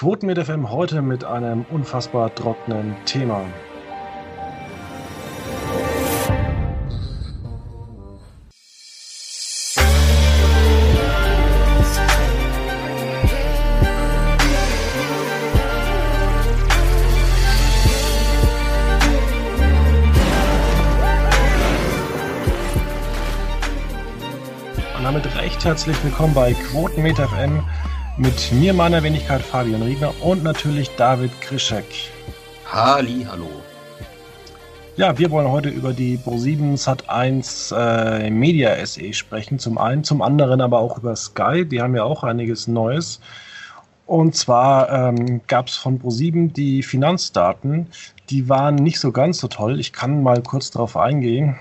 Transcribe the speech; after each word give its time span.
Quoten 0.00 0.28
mit 0.28 0.38
FM 0.38 0.70
heute 0.70 1.02
mit 1.02 1.24
einem 1.24 1.66
unfassbar 1.70 2.34
trockenen 2.34 2.96
Thema. 3.04 3.42
Und 24.96 25.04
damit 25.04 25.26
recht 25.36 25.62
herzlich 25.62 26.02
willkommen 26.02 26.32
bei 26.32 26.54
Quotenmeter 26.54 27.28
FM 27.28 27.62
mit 28.20 28.52
mir, 28.52 28.74
meiner 28.74 29.02
Wenigkeit 29.02 29.40
Fabian 29.40 29.80
Riegner 29.80 30.12
und 30.20 30.42
natürlich 30.42 30.90
David 30.96 31.32
Krischek. 31.40 31.86
Halli, 32.66 33.26
hallo. 33.26 33.48
Ja, 34.96 35.16
wir 35.16 35.30
wollen 35.30 35.48
heute 35.48 35.70
über 35.70 35.94
die 35.94 36.18
Pro7 36.18 36.76
Sat1 36.76 37.74
äh, 37.74 38.28
Media 38.28 38.84
SE 38.84 39.14
sprechen. 39.14 39.58
Zum 39.58 39.78
einen, 39.78 40.04
zum 40.04 40.20
anderen 40.20 40.60
aber 40.60 40.80
auch 40.80 40.98
über 40.98 41.16
Sky. 41.16 41.64
Die 41.64 41.80
haben 41.80 41.96
ja 41.96 42.04
auch 42.04 42.22
einiges 42.22 42.68
Neues. 42.68 43.20
Und 44.04 44.36
zwar 44.36 44.92
ähm, 44.92 45.40
gab 45.46 45.68
es 45.68 45.76
von 45.76 45.98
Pro7 45.98 46.52
die 46.52 46.82
Finanzdaten. 46.82 47.86
Die 48.28 48.50
waren 48.50 48.74
nicht 48.74 49.00
so 49.00 49.12
ganz 49.12 49.38
so 49.38 49.48
toll. 49.48 49.80
Ich 49.80 49.94
kann 49.94 50.22
mal 50.22 50.42
kurz 50.42 50.70
darauf 50.70 50.94
eingehen 50.98 51.58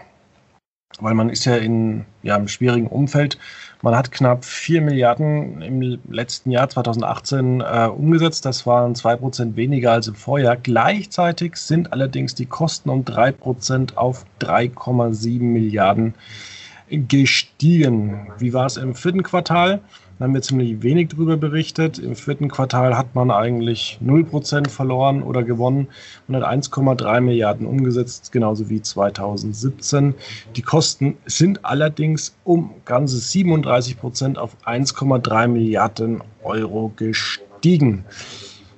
weil 1.02 1.14
man 1.14 1.30
ist 1.30 1.46
ja 1.46 1.56
in 1.56 2.06
ja, 2.24 2.36
einem 2.36 2.48
schwierigen 2.48 2.88
Umfeld. 2.88 3.38
Man 3.82 3.96
hat 3.96 4.12
knapp 4.12 4.44
4 4.44 4.82
Milliarden 4.82 5.62
im 5.62 6.00
letzten 6.10 6.52
Jahr 6.52 6.68
2018 6.68 7.62
äh, 7.62 7.88
umgesetzt. 7.88 8.44
Das 8.46 8.68
waren 8.68 8.94
2% 8.94 9.56
weniger 9.56 9.94
als 9.94 10.08
im 10.08 10.16
Vorjahr. 10.16 10.58
Gleichzeitig 10.58 11.56
sind 11.56 11.94
allerdings 11.94 12.36
die 12.36 12.46
Kosten 12.46 12.90
um 12.90 13.06
3% 13.06 13.96
auf 13.96 14.26
3,7 14.42 15.42
Milliarden 15.42 16.14
gestiegen. 16.90 18.32
Wie 18.38 18.54
war 18.54 18.66
es 18.66 18.78
im 18.78 18.96
vierten 18.96 19.24
Quartal? 19.24 19.82
Da 20.20 20.26
haben 20.26 20.34
wir 20.34 20.42
ziemlich 20.42 20.84
wenig 20.84 21.10
darüber 21.10 21.38
berichtet. 21.38 21.98
Im 21.98 22.14
vierten 22.14 22.50
Quartal 22.50 22.98
hat 22.98 23.16
man 23.16 23.32
eigentlich 23.32 24.00
0% 24.06 24.70
verloren 24.70 25.24
oder 25.24 25.44
gewonnen. 25.44 25.88
Man 26.28 26.44
hat 26.44 26.52
1,3 26.52 27.22
Milliarden 27.22 27.66
umgesetzt, 27.66 28.34
genauso 28.34 28.70
wie 28.70 28.82
2017. 28.82 30.14
Die 30.58 30.62
Kosten 30.62 31.16
sind 31.26 31.64
allerdings 31.64 32.36
um 32.44 32.72
ganze 32.84 33.16
37% 33.16 34.36
auf 34.36 34.58
1,3 34.66 35.48
Milliarden 35.48 36.22
Euro 36.44 36.92
gestiegen. 36.98 38.04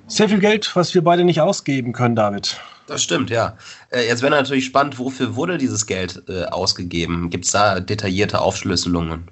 Sehr 0.06 0.28
viel 0.28 0.38
Geld, 0.38 0.70
was 0.76 0.94
wir 0.94 1.02
beide 1.02 1.24
nicht 1.24 1.40
ausgeben 1.40 1.92
können, 1.92 2.14
David. 2.14 2.60
Das 2.86 3.02
stimmt, 3.02 3.30
ja. 3.30 3.56
Äh, 3.90 4.06
jetzt 4.08 4.22
wäre 4.22 4.32
natürlich 4.32 4.64
spannend, 4.64 4.98
wofür 4.98 5.36
wurde 5.36 5.58
dieses 5.58 5.86
Geld 5.86 6.22
äh, 6.28 6.44
ausgegeben? 6.44 7.30
Gibt 7.30 7.44
es 7.44 7.52
da 7.52 7.80
detaillierte 7.80 8.40
Aufschlüsselungen? 8.40 9.28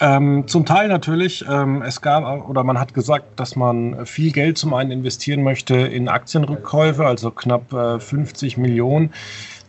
Ähm, 0.00 0.46
zum 0.46 0.64
Teil 0.64 0.88
natürlich. 0.88 1.44
Ähm, 1.48 1.82
es 1.82 2.00
gab 2.00 2.48
oder 2.48 2.62
man 2.62 2.78
hat 2.78 2.94
gesagt, 2.94 3.38
dass 3.40 3.56
man 3.56 4.06
viel 4.06 4.30
Geld 4.30 4.58
zum 4.58 4.74
einen 4.74 4.90
investieren 4.90 5.42
möchte 5.42 5.74
in 5.76 6.08
Aktienrückkäufe, 6.08 7.04
also 7.04 7.30
knapp 7.30 7.72
äh, 7.72 7.98
50 7.98 8.58
Millionen. 8.58 9.12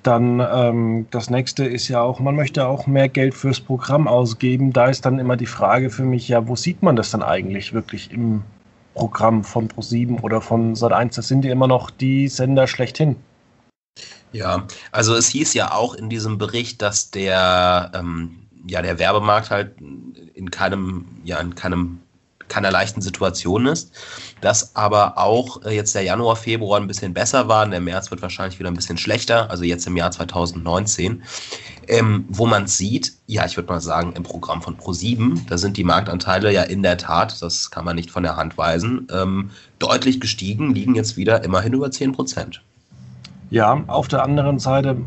Dann 0.03 0.39
ähm, 0.39 1.07
das 1.11 1.29
nächste 1.29 1.65
ist 1.65 1.87
ja 1.87 2.01
auch, 2.01 2.19
man 2.19 2.35
möchte 2.35 2.65
auch 2.67 2.87
mehr 2.87 3.09
Geld 3.09 3.33
fürs 3.33 3.59
Programm 3.59 4.07
ausgeben. 4.07 4.71
Da 4.71 4.87
ist 4.87 5.05
dann 5.05 5.19
immer 5.19 5.35
die 5.35 5.45
Frage 5.45 5.89
für 5.89 6.03
mich, 6.03 6.27
ja, 6.29 6.47
wo 6.47 6.55
sieht 6.55 6.83
man 6.83 6.95
das 6.95 7.11
dann 7.11 7.23
eigentlich 7.23 7.73
wirklich 7.73 8.11
im 8.11 8.43
Programm 8.93 9.43
von 9.43 9.69
Pro7 9.69 10.21
oder 10.21 10.41
von 10.41 10.75
Sat1? 10.75 11.15
Das 11.15 11.27
sind 11.27 11.45
ja 11.45 11.51
immer 11.51 11.67
noch 11.67 11.89
die 11.89 12.27
Sender 12.27 12.67
schlechthin. 12.67 13.15
Ja, 14.31 14.67
also 14.91 15.15
es 15.15 15.27
hieß 15.29 15.53
ja 15.53 15.73
auch 15.73 15.95
in 15.95 16.09
diesem 16.09 16.37
Bericht, 16.37 16.81
dass 16.81 17.11
der 17.11 17.91
ähm, 17.95 18.47
ja 18.67 18.81
der 18.81 18.99
Werbemarkt 18.99 19.49
halt 19.49 19.79
in 19.79 20.51
keinem, 20.51 21.05
ja, 21.23 21.39
in 21.39 21.55
keinem 21.55 21.99
keiner 22.49 22.71
leichten 22.71 23.01
Situation 23.01 23.65
ist, 23.65 23.91
dass 24.41 24.75
aber 24.75 25.17
auch 25.17 25.63
äh, 25.63 25.75
jetzt 25.75 25.95
der 25.95 26.03
Januar, 26.03 26.35
Februar 26.35 26.79
ein 26.79 26.87
bisschen 26.87 27.13
besser 27.13 27.47
war, 27.47 27.67
der 27.67 27.79
März 27.79 28.11
wird 28.11 28.21
wahrscheinlich 28.21 28.59
wieder 28.59 28.69
ein 28.69 28.75
bisschen 28.75 28.97
schlechter, 28.97 29.49
also 29.49 29.63
jetzt 29.63 29.87
im 29.87 29.95
Jahr 29.95 30.11
2019, 30.11 31.23
ähm, 31.87 32.25
wo 32.29 32.45
man 32.45 32.67
sieht, 32.67 33.13
ja, 33.27 33.45
ich 33.45 33.57
würde 33.57 33.71
mal 33.71 33.81
sagen, 33.81 34.13
im 34.15 34.23
Programm 34.23 34.61
von 34.61 34.77
Pro7, 34.77 35.47
da 35.47 35.57
sind 35.57 35.77
die 35.77 35.83
Marktanteile 35.83 36.51
ja 36.51 36.63
in 36.63 36.83
der 36.83 36.97
Tat, 36.97 37.41
das 37.41 37.71
kann 37.71 37.85
man 37.85 37.95
nicht 37.95 38.11
von 38.11 38.23
der 38.23 38.35
Hand 38.35 38.57
weisen, 38.57 39.07
ähm, 39.11 39.51
deutlich 39.79 40.19
gestiegen, 40.19 40.73
liegen 40.73 40.95
jetzt 40.95 41.17
wieder 41.17 41.43
immerhin 41.43 41.73
über 41.73 41.89
10 41.89 42.11
Prozent. 42.11 42.61
Ja, 43.49 43.83
auf 43.87 44.07
der 44.07 44.23
anderen 44.23 44.59
Seite 44.59 44.97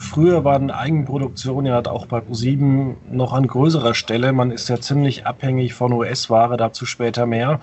Früher 0.00 0.44
waren 0.44 0.70
Eigenproduktionen 0.70 1.66
ja 1.66 1.84
auch 1.86 2.06
bei 2.06 2.20
ProSieben 2.20 2.96
noch 3.10 3.34
an 3.34 3.46
größerer 3.46 3.94
Stelle. 3.94 4.32
Man 4.32 4.50
ist 4.50 4.68
ja 4.68 4.80
ziemlich 4.80 5.26
abhängig 5.26 5.74
von 5.74 5.92
US-Ware, 5.92 6.56
dazu 6.56 6.86
später 6.86 7.26
mehr. 7.26 7.60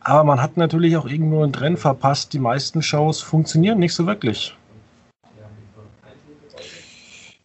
Aber 0.00 0.22
man 0.22 0.40
hat 0.40 0.58
natürlich 0.58 0.96
auch 0.96 1.06
irgendwo 1.06 1.42
einen 1.42 1.54
Trend 1.54 1.78
verpasst. 1.78 2.34
Die 2.34 2.38
meisten 2.38 2.82
Shows 2.82 3.22
funktionieren 3.22 3.78
nicht 3.78 3.94
so 3.94 4.06
wirklich. 4.06 4.54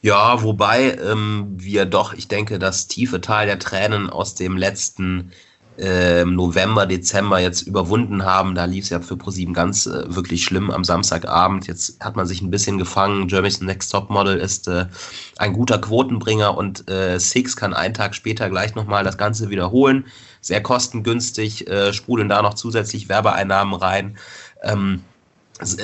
Ja, 0.02 0.44
wobei 0.44 0.98
ähm, 0.98 1.56
wir 1.58 1.86
doch, 1.86 2.14
ich 2.14 2.28
denke, 2.28 2.60
das 2.60 2.88
tiefe 2.88 3.22
Tal 3.22 3.46
der 3.46 3.60
Tränen 3.60 4.10
aus 4.10 4.36
dem 4.36 4.58
letzten 4.58 5.32
äh, 5.78 6.26
November, 6.26 6.86
Dezember 6.86 7.40
jetzt 7.40 7.62
überwunden 7.64 8.26
haben. 8.26 8.56
Da 8.56 8.66
lief 8.66 8.86
es 8.86 8.90
ja 8.90 9.00
für 9.00 9.18
ProSieben 9.18 9.54
ganz 9.54 9.86
äh, 9.86 10.04
wirklich 10.14 10.44
schlimm 10.44 10.72
am 10.72 10.84
Samstagabend. 10.84 11.68
Jetzt 11.68 12.04
hat 12.04 12.16
man 12.16 12.28
sich 12.28 12.42
ein 12.42 12.52
bisschen 12.52 12.78
gefangen. 12.78 13.28
Jeremy's 13.28 13.62
Next 13.62 13.92
Top 13.92 14.10
Model 14.10 14.38
ist 14.38 14.68
äh, 14.68 14.86
ein 15.38 15.54
guter 15.54 15.80
Quotenbringer 15.80 16.58
und 16.58 16.90
äh, 16.90 17.20
Six 17.20 17.56
kann 17.56 17.74
einen 17.74 17.94
Tag 17.94 18.16
später 18.16 18.50
gleich 18.50 18.76
nochmal 18.76 19.04
das 19.04 19.18
Ganze 19.18 19.50
wiederholen. 19.50 20.06
Sehr 20.42 20.62
kostengünstig, 20.62 21.68
äh, 21.68 21.94
sprudeln 21.94 22.30
da 22.30 22.42
noch 22.42 22.56
zusätzlich 22.56 23.10
Werbeeinnahmen 23.10 23.74
rein. 23.76 24.18
Ähm, 24.64 25.04
äh, 25.04 25.11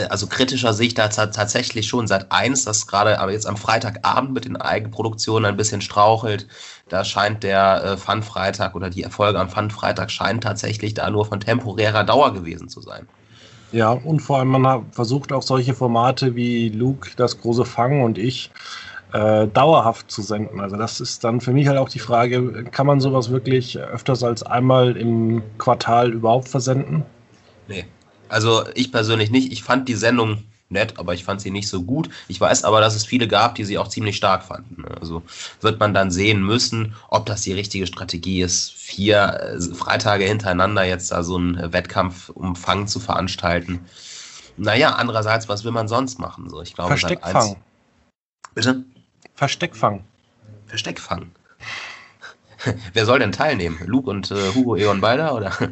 also 0.10 0.28
kritischer 0.28 0.74
sehe 0.74 0.88
ich 0.88 0.94
da 0.94 1.08
tatsächlich 1.08 1.88
schon 1.88 2.08
seit 2.08 2.32
eins, 2.32 2.66
dass 2.66 2.88
gerade 2.88 3.20
aber 3.20 3.32
jetzt 3.32 3.46
am 3.46 3.58
Freitagabend 3.58 4.34
mit 4.34 4.46
den 4.46 4.58
Eigenproduktionen 4.58 5.46
ein 5.46 5.58
bisschen 5.58 5.82
strauchelt. 5.82 6.48
Da 6.90 7.04
scheint 7.04 7.44
der 7.44 7.84
äh, 7.84 7.98
Fun-Freitag 7.98 8.76
oder 8.76 8.90
die 8.90 9.04
Erfolge 9.04 9.40
am 9.40 9.50
Fun-Freitag 9.50 10.10
scheinen 10.10 10.42
tatsächlich 10.42 10.94
da 10.94 11.10
nur 11.10 11.26
von 11.26 11.40
temporärer 11.40 12.04
Dauer 12.04 12.34
gewesen 12.34 12.70
zu 12.70 12.82
sein. 12.82 13.08
Ja, 13.72 13.92
und 13.92 14.22
vor 14.22 14.40
allem, 14.40 14.48
man 14.48 14.92
versucht 14.92 15.32
auch 15.34 15.42
solche 15.42 15.74
Formate 15.74 16.36
wie 16.36 16.70
Luke, 16.70 17.12
das 17.18 17.40
große 17.42 17.66
Fangen 17.66 18.02
und 18.02 18.18
ich 18.18 18.50
äh, 19.14 19.48
dauerhaft 19.48 20.10
zu 20.10 20.22
senden. 20.22 20.60
Also 20.60 20.78
das 20.78 21.00
ist 21.02 21.24
dann 21.24 21.42
für 21.42 21.52
mich 21.52 21.68
halt 21.68 21.78
auch 21.78 21.90
die 21.90 22.00
Frage, 22.00 22.64
kann 22.66 22.88
man 22.88 23.00
sowas 23.00 23.30
wirklich 23.30 23.78
öfters 23.78 24.24
als 24.24 24.44
einmal 24.44 24.96
im 24.96 25.44
Quartal 25.58 26.14
überhaupt 26.14 26.48
versenden? 26.48 27.04
Nee. 27.68 27.86
Also 28.30 28.66
ich 28.74 28.92
persönlich 28.92 29.32
nicht. 29.32 29.52
Ich 29.52 29.64
fand 29.64 29.88
die 29.88 29.96
Sendung 29.96 30.44
nett, 30.70 30.98
aber 30.98 31.14
ich 31.14 31.24
fand 31.24 31.42
sie 31.42 31.52
nicht 31.52 31.70
so 31.70 31.84
gut. 31.84 32.10
Ich 32.28 32.40
weiß 32.40 32.64
aber, 32.64 32.82
dass 32.82 32.96
es 32.96 33.06
viele 33.06 33.28
gab, 33.28 33.56
die 33.56 33.64
sie 33.64 33.78
auch 33.78 33.88
ziemlich 33.88 34.18
stark 34.18 34.44
fanden. 34.44 34.84
Also 35.00 35.24
wird 35.62 35.80
man 35.80 35.94
dann 35.94 36.12
sehen 36.12 36.44
müssen, 36.44 36.96
ob 37.10 37.26
das 37.26 37.42
die 37.42 37.54
richtige 37.54 37.88
Strategie 37.88 38.42
ist, 38.42 38.74
vier 38.74 39.58
äh, 39.58 39.76
Freitage 39.76 40.26
hintereinander 40.26 40.84
jetzt 40.84 41.12
da 41.12 41.24
so 41.24 41.38
einen 41.38 41.74
Wettkampfumfang 41.74 42.88
zu 42.88 43.00
veranstalten. 43.00 43.80
Naja, 44.58 44.96
andererseits, 44.96 45.48
was 45.48 45.64
will 45.64 45.72
man 45.72 45.88
sonst 45.88 46.20
machen? 46.20 46.50
So, 46.50 46.62
ich 46.62 46.74
glaube, 46.74 46.90
Versteckfang. 46.90 47.58
Bitte? 48.56 48.84
Versteckfang. 49.36 50.04
Versteckfang. 50.66 51.32
Wer 52.94 53.06
soll 53.06 53.20
denn 53.20 53.32
teilnehmen? 53.32 53.78
Luke 53.86 54.10
und 54.10 54.32
äh, 54.32 54.54
Hugo 54.56 54.76
Eon 54.76 55.02
Beider 55.02 55.36
oder? 55.36 55.52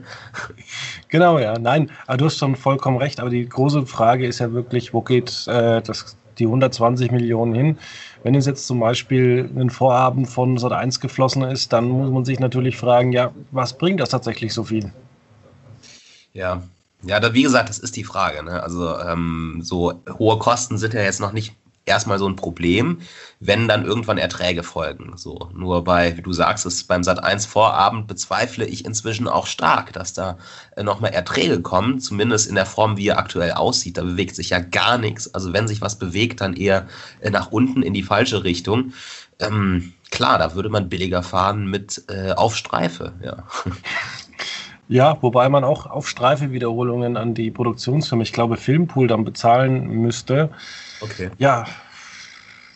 Genau, 1.09 1.39
ja. 1.39 1.57
Nein, 1.57 1.91
aber 2.07 2.17
du 2.17 2.25
hast 2.25 2.37
schon 2.37 2.55
vollkommen 2.55 2.97
recht. 2.97 3.19
Aber 3.19 3.29
die 3.29 3.47
große 3.47 3.85
Frage 3.85 4.27
ist 4.27 4.39
ja 4.39 4.51
wirklich, 4.51 4.93
wo 4.93 5.01
geht 5.01 5.47
äh, 5.47 5.81
das, 5.81 6.17
die 6.39 6.45
120 6.45 7.11
Millionen 7.11 7.53
hin? 7.53 7.77
Wenn 8.23 8.35
es 8.35 8.45
jetzt 8.45 8.67
zum 8.67 8.79
Beispiel 8.81 9.49
ein 9.55 9.69
Vorhaben 9.69 10.25
von 10.25 10.57
Sat 10.57 10.73
1 10.73 10.99
geflossen 10.99 11.43
ist, 11.43 11.71
dann 11.71 11.87
muss 11.87 12.11
man 12.11 12.25
sich 12.25 12.39
natürlich 12.39 12.75
fragen, 12.75 13.13
ja, 13.13 13.31
was 13.51 13.77
bringt 13.77 14.01
das 14.01 14.09
tatsächlich 14.09 14.53
so 14.53 14.65
viel? 14.65 14.91
Ja, 16.33 16.63
ja, 17.03 17.19
da, 17.19 17.33
wie 17.33 17.43
gesagt, 17.43 17.69
das 17.69 17.77
ist 17.77 17.95
die 17.95 18.03
Frage. 18.03 18.43
Ne? 18.43 18.61
Also 18.61 18.99
ähm, 18.99 19.59
so 19.61 20.01
hohe 20.17 20.37
Kosten 20.39 20.77
sind 20.77 20.93
ja 20.93 21.01
jetzt 21.01 21.21
noch 21.21 21.33
nicht 21.33 21.55
erstmal 21.85 22.19
so 22.19 22.27
ein 22.27 22.35
Problem, 22.35 22.99
wenn 23.39 23.67
dann 23.67 23.85
irgendwann 23.85 24.17
Erträge 24.17 24.63
folgen. 24.63 25.13
So, 25.17 25.49
nur 25.53 25.83
bei, 25.83 26.17
wie 26.17 26.21
du 26.21 26.33
sagst, 26.33 26.65
ist 26.65 26.87
beim 26.87 27.03
Sat 27.03 27.23
1 27.23 27.45
Vorabend 27.45 28.07
bezweifle 28.07 28.65
ich 28.65 28.85
inzwischen 28.85 29.27
auch 29.27 29.47
stark, 29.47 29.93
dass 29.93 30.13
da 30.13 30.37
äh, 30.75 30.83
nochmal 30.83 31.11
Erträge 31.11 31.61
kommen, 31.61 31.99
zumindest 31.99 32.47
in 32.47 32.55
der 32.55 32.65
Form, 32.65 32.97
wie 32.97 33.07
er 33.07 33.19
aktuell 33.19 33.51
aussieht. 33.51 33.97
Da 33.97 34.03
bewegt 34.03 34.35
sich 34.35 34.49
ja 34.49 34.59
gar 34.59 34.97
nichts. 34.97 35.33
Also 35.33 35.53
wenn 35.53 35.67
sich 35.67 35.81
was 35.81 35.99
bewegt, 35.99 36.41
dann 36.41 36.55
eher 36.55 36.87
äh, 37.21 37.29
nach 37.29 37.51
unten 37.51 37.83
in 37.83 37.93
die 37.93 38.03
falsche 38.03 38.43
Richtung. 38.43 38.93
Ähm, 39.39 39.93
klar, 40.11 40.39
da 40.39 40.55
würde 40.55 40.69
man 40.69 40.89
billiger 40.89 41.21
fahren 41.21 41.67
mit 41.67 42.03
äh, 42.07 42.31
auf 42.31 42.55
Streife, 42.55 43.13
ja. 43.23 43.43
Ja, 44.87 45.17
wobei 45.21 45.49
man 45.49 45.63
auch 45.63 45.87
auf 45.87 46.07
Streife-Wiederholungen 46.07 47.17
an 47.17 47.33
die 47.33 47.49
Produktionsfirma, 47.49 48.21
ich 48.23 48.33
glaube 48.33 48.57
Filmpool, 48.57 49.07
dann 49.07 49.25
bezahlen 49.25 49.87
müsste. 49.89 50.49
Okay. 51.01 51.31
Ja, 51.39 51.65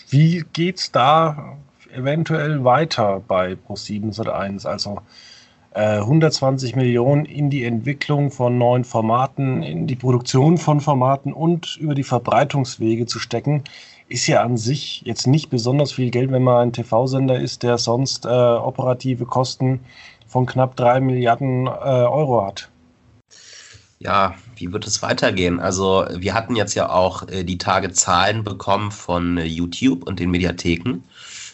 wie 0.09 0.43
geht's 0.53 0.91
da 0.91 1.57
eventuell 1.93 2.63
weiter 2.63 3.21
bei 3.27 3.53
Pro7 3.53 4.15
Sat1? 4.15 4.65
Also 4.65 5.01
äh, 5.71 5.97
120 5.97 6.75
Millionen 6.75 7.25
in 7.25 7.51
die 7.51 7.63
Entwicklung 7.63 8.31
von 8.31 8.57
neuen 8.57 8.85
Formaten, 8.85 9.61
in 9.61 9.85
die 9.85 9.95
Produktion 9.95 10.57
von 10.57 10.81
Formaten 10.81 11.31
und 11.31 11.77
über 11.77 11.93
die 11.93 12.03
Verbreitungswege 12.03 13.05
zu 13.05 13.19
stecken, 13.19 13.63
ist 14.07 14.25
ja 14.25 14.41
an 14.41 14.57
sich 14.57 15.03
jetzt 15.05 15.27
nicht 15.27 15.51
besonders 15.51 15.91
viel 15.91 16.09
Geld, 16.09 16.31
wenn 16.31 16.41
man 16.41 16.69
ein 16.69 16.73
TV-Sender 16.73 17.39
ist, 17.39 17.61
der 17.61 17.77
sonst 17.77 18.25
äh, 18.25 18.29
operative 18.29 19.25
Kosten 19.25 19.81
von 20.29 20.45
knapp 20.45 20.77
drei 20.77 21.01
Milliarden 21.01 21.67
äh, 21.67 21.69
Euro 21.69 22.45
hat. 22.45 22.69
Ja, 23.97 24.35
wie 24.55 24.71
wird 24.71 24.87
es 24.87 25.01
weitergehen? 25.01 25.59
Also 25.59 26.05
wir 26.15 26.33
hatten 26.33 26.55
jetzt 26.55 26.75
ja 26.75 26.89
auch 26.89 27.27
äh, 27.27 27.43
die 27.43 27.57
Tage 27.57 27.91
Zahlen 27.91 28.45
bekommen 28.45 28.91
von 28.91 29.37
äh, 29.37 29.43
YouTube 29.43 30.07
und 30.07 30.19
den 30.21 30.31
Mediatheken. 30.31 31.03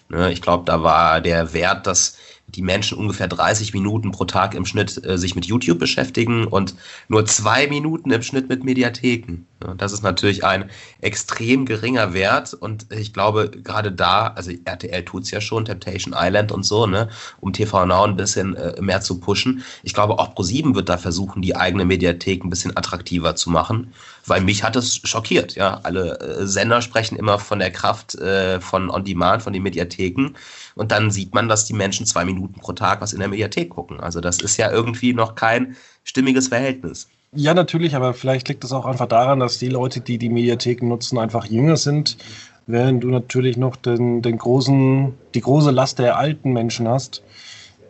Ne, 0.10 0.32
ich 0.32 0.44
glaube, 0.44 0.66
da 0.66 0.84
war 0.84 1.22
der 1.22 1.54
Wert, 1.54 1.88
dass 1.88 2.18
die 2.56 2.62
Menschen 2.62 2.98
ungefähr 2.98 3.28
30 3.28 3.74
Minuten 3.74 4.12
pro 4.12 4.26
Tag 4.26 4.56
im 4.56 4.66
Schnitt 4.66 5.04
äh, 5.06 5.18
sich 5.18 5.36
mit 5.36 5.46
YouTube 5.46 5.80
beschäftigen 5.80 6.46
und 6.48 6.76
nur 7.08 7.26
zwei 7.26 7.68
Minuten 7.68 8.12
im 8.12 8.22
Schnitt 8.22 8.50
mit 8.50 8.64
Mediatheken. 8.64 9.46
Ja, 9.64 9.74
das 9.74 9.94
ist 9.94 10.04
natürlich 10.04 10.44
ein 10.44 10.70
extrem 11.02 11.66
geringer 11.66 12.14
Wert 12.14 12.54
und 12.54 12.92
ich 12.92 13.14
glaube, 13.14 13.50
gerade 13.50 13.92
da, 13.92 14.28
also 14.28 14.52
RTL 14.66 15.04
tut 15.06 15.24
es 15.24 15.32
ja 15.32 15.42
schon, 15.42 15.66
Temptation 15.66 16.16
Island 16.18 16.52
und 16.52 16.64
so, 16.64 16.88
ne, 16.88 17.10
um 17.40 17.54
TV 17.54 17.86
Now 17.86 18.04
ein 18.04 18.16
bisschen 18.16 18.56
äh, 18.56 18.82
mehr 18.82 19.02
zu 19.02 19.20
pushen. 19.20 19.64
Ich 19.84 19.94
glaube, 19.94 20.20
auch 20.20 20.36
Pro7 20.36 20.76
wird 20.76 20.90
da 20.90 20.98
versuchen, 20.98 21.42
die 21.42 21.56
eigene 21.56 21.86
Mediathek 21.86 22.44
ein 22.44 22.50
bisschen 22.50 22.76
attraktiver 22.76 23.36
zu 23.36 23.50
machen, 23.50 23.94
weil 24.28 24.42
mich 24.42 24.64
hat 24.64 24.76
es 24.76 25.02
schockiert. 25.04 25.56
Ja, 25.56 25.80
alle 25.84 26.20
äh, 26.20 26.48
Sender 26.48 26.82
sprechen 26.82 27.18
immer 27.18 27.40
von 27.40 27.60
der 27.60 27.72
Kraft 27.72 28.16
äh, 28.16 28.60
von 28.60 28.90
On 28.90 29.04
Demand, 29.04 29.44
von 29.44 29.54
den 29.54 29.64
Mediatheken. 29.64 30.34
Und 30.76 30.92
dann 30.92 31.12
sieht 31.12 31.34
man, 31.34 31.48
dass 31.48 31.66
die 31.66 31.74
Menschen 31.74 32.06
zwei 32.06 32.26
Minuten 32.26 32.60
pro 32.60 32.74
Tag 32.74 33.02
was 33.02 33.14
in 33.14 33.20
der 33.20 33.28
Mediathek 33.28 33.70
gucken. 33.70 34.00
Also 34.00 34.22
das 34.22 34.40
ist 34.40 34.58
ja 34.58 34.72
irgendwie 34.72 35.14
noch 35.14 35.36
kein 35.36 35.76
stimmiges 36.04 36.48
Verhältnis. 36.48 37.08
Ja, 37.34 37.54
natürlich, 37.54 37.96
aber 37.96 38.14
vielleicht 38.14 38.48
liegt 38.48 38.64
es 38.64 38.72
auch 38.72 38.86
einfach 38.86 39.08
daran, 39.08 39.42
dass 39.42 39.58
die 39.58 39.68
Leute, 39.68 40.00
die 40.00 40.18
die 40.18 40.30
Mediatheken 40.30 40.88
nutzen, 40.88 41.18
einfach 41.18 41.46
jünger 41.46 41.76
sind, 41.76 42.18
während 42.66 43.04
du 43.04 43.10
natürlich 43.10 43.58
noch 43.58 43.76
den, 43.76 44.22
den 44.22 44.38
großen, 44.38 45.14
die 45.34 45.42
große 45.42 45.72
Last 45.72 46.00
der 46.00 46.18
alten 46.18 46.54
Menschen 46.54 46.88
hast, 46.88 47.22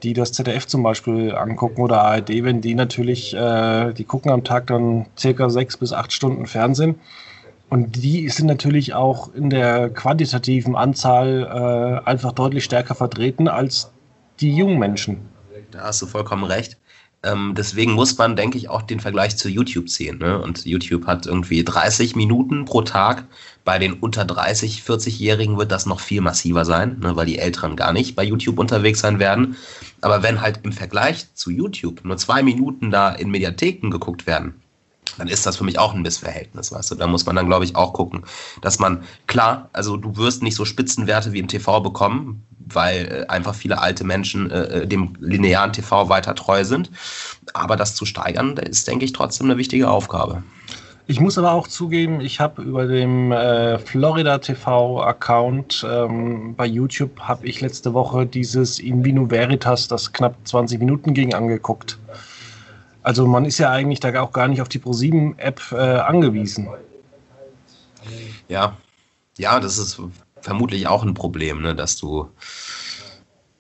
die 0.04 0.14
das 0.14 0.32
ZDF 0.32 0.68
zum 0.68 0.84
Beispiel 0.84 1.34
angucken 1.36 1.82
oder 1.82 2.02
ARD, 2.02 2.44
wenn 2.44 2.62
die 2.62 2.76
natürlich, 2.76 3.34
äh, 3.34 3.94
die 3.94 4.04
gucken 4.04 4.32
am 4.32 4.44
Tag 4.44 4.68
dann 4.68 5.06
circa 5.18 5.50
sechs 5.50 5.78
bis 5.78 5.94
acht 5.94 6.14
Stunden 6.14 6.46
Fernsehen 6.46 6.96
und 7.70 8.04
die 8.04 8.30
sind 8.30 8.48
natürlich 8.48 8.94
auch 8.94 9.34
in 9.34 9.50
der 9.50 9.90
quantitativen 9.90 10.76
Anzahl 10.76 12.02
äh, 12.04 12.08
einfach 12.08 12.32
deutlich 12.32 12.64
stärker 12.64 12.96
vertreten 12.96 13.48
als 13.48 13.92
die 14.40 14.56
jungen 14.56 14.78
Menschen. 14.78 15.30
Da 15.72 15.82
hast 15.86 16.02
du 16.02 16.06
vollkommen 16.06 16.44
recht. 16.44 16.78
Ähm, 17.26 17.54
deswegen 17.58 17.94
muss 17.94 18.18
man, 18.18 18.36
denke 18.36 18.58
ich, 18.58 18.70
auch 18.70 18.84
den 18.84 19.00
Vergleich 19.00 19.36
zu 19.36 19.50
YouTube 19.50 19.90
sehen. 19.90 20.20
Ne? 20.20 20.40
Und 20.40 20.66
YouTube 20.66 21.08
hat 21.08 21.26
irgendwie 21.26 21.64
30 21.64 22.16
Minuten 22.16 22.66
pro 22.66 22.84
Tag. 22.84 23.26
Bei 23.64 23.80
den 23.80 23.94
unter 23.94 24.26
30, 24.26 24.84
40-Jährigen 24.86 25.58
wird 25.58 25.72
das 25.72 25.88
noch 25.88 26.00
viel 26.00 26.22
massiver 26.22 26.66
sein, 26.66 27.00
ne? 27.00 27.16
weil 27.16 27.26
die 27.26 27.40
Älteren 27.40 27.76
gar 27.76 27.94
nicht 27.94 28.16
bei 28.16 28.24
YouTube 28.24 28.60
unterwegs 28.60 29.00
sein 29.00 29.20
werden. 29.20 29.56
Aber 30.02 30.22
wenn 30.22 30.42
halt 30.42 30.60
im 30.64 30.72
Vergleich 30.72 31.34
zu 31.34 31.50
YouTube 31.50 32.06
nur 32.06 32.18
zwei 32.18 32.44
Minuten 32.44 32.92
da 32.92 33.10
in 33.10 33.32
Mediatheken 33.32 33.90
geguckt 33.90 34.28
werden, 34.28 34.54
dann 35.18 35.28
ist 35.28 35.46
das 35.46 35.58
für 35.58 35.64
mich 35.64 35.80
auch 35.80 35.94
ein 35.94 36.02
Missverhältnis, 36.02 36.72
weißt 36.72 36.92
du. 36.92 36.96
Da 36.96 37.08
muss 37.08 37.26
man 37.26 37.36
dann, 37.36 37.48
glaube 37.48 37.66
ich, 37.66 37.76
auch 37.76 37.94
gucken, 37.94 38.24
dass 38.62 38.80
man, 38.80 39.04
klar, 39.28 39.70
also 39.74 39.98
du 39.98 40.18
wirst 40.18 40.44
nicht 40.44 40.56
so 40.56 40.66
Spitzenwerte 40.66 41.32
wie 41.32 41.40
im 41.40 41.48
TV 41.48 41.80
bekommen, 41.80 42.46
weil 42.68 43.26
äh, 43.28 43.32
einfach 43.32 43.56
viele 43.56 43.80
alte 43.80 44.04
Menschen 44.04 44.50
äh, 44.52 44.82
äh 44.82 44.88
dem 44.88 45.14
linearen 45.20 45.74
TV 45.74 46.10
weiter 46.10 46.36
treu 46.36 46.64
sind. 46.64 46.92
Aber 47.54 47.76
das 47.76 47.96
zu 47.96 48.06
steigern, 48.06 48.58
ist, 48.58 48.88
denke 48.88 49.06
ich, 49.06 49.14
trotzdem 49.14 49.48
eine 49.48 49.58
wichtige 49.58 49.90
Aufgabe. 49.90 50.44
Ich 51.08 51.20
muss 51.20 51.38
aber 51.38 51.52
auch 51.52 51.68
zugeben, 51.68 52.20
ich 52.20 52.40
habe 52.40 52.64
über 52.64 52.88
dem 52.88 53.32
äh, 53.32 53.78
Florida 53.78 54.40
TV 54.40 55.04
Account 55.04 55.86
ähm, 55.88 56.56
bei 56.56 56.66
YouTube 56.66 57.20
habe 57.20 57.46
ich 57.46 57.62
letzte 57.62 57.94
Woche 57.94 58.26
dieses 58.26 58.80
In 58.80 59.06
Vino 59.06 59.30
Veritas, 59.30 59.88
das 59.88 60.14
knapp 60.14 60.36
20 60.46 60.80
Minuten 60.80 61.14
ging, 61.14 61.36
angeguckt. 61.36 62.00
Also 63.06 63.28
man 63.28 63.46
ist 63.46 63.60
ja 63.60 63.70
eigentlich 63.70 64.00
da 64.00 64.20
auch 64.20 64.32
gar 64.32 64.48
nicht 64.48 64.64
auf 64.64 64.68
die 64.68 64.80
Pro7-App 64.80 65.62
äh, 65.72 65.76
angewiesen. 65.76 66.68
Ja, 68.50 68.76
ja, 69.38 69.60
das 69.60 69.78
ist 69.78 70.02
vermutlich 70.42 70.88
auch 70.88 71.04
ein 71.04 71.14
Problem, 71.14 71.62
ne, 71.62 71.76
dass 71.76 71.98
du 71.98 72.28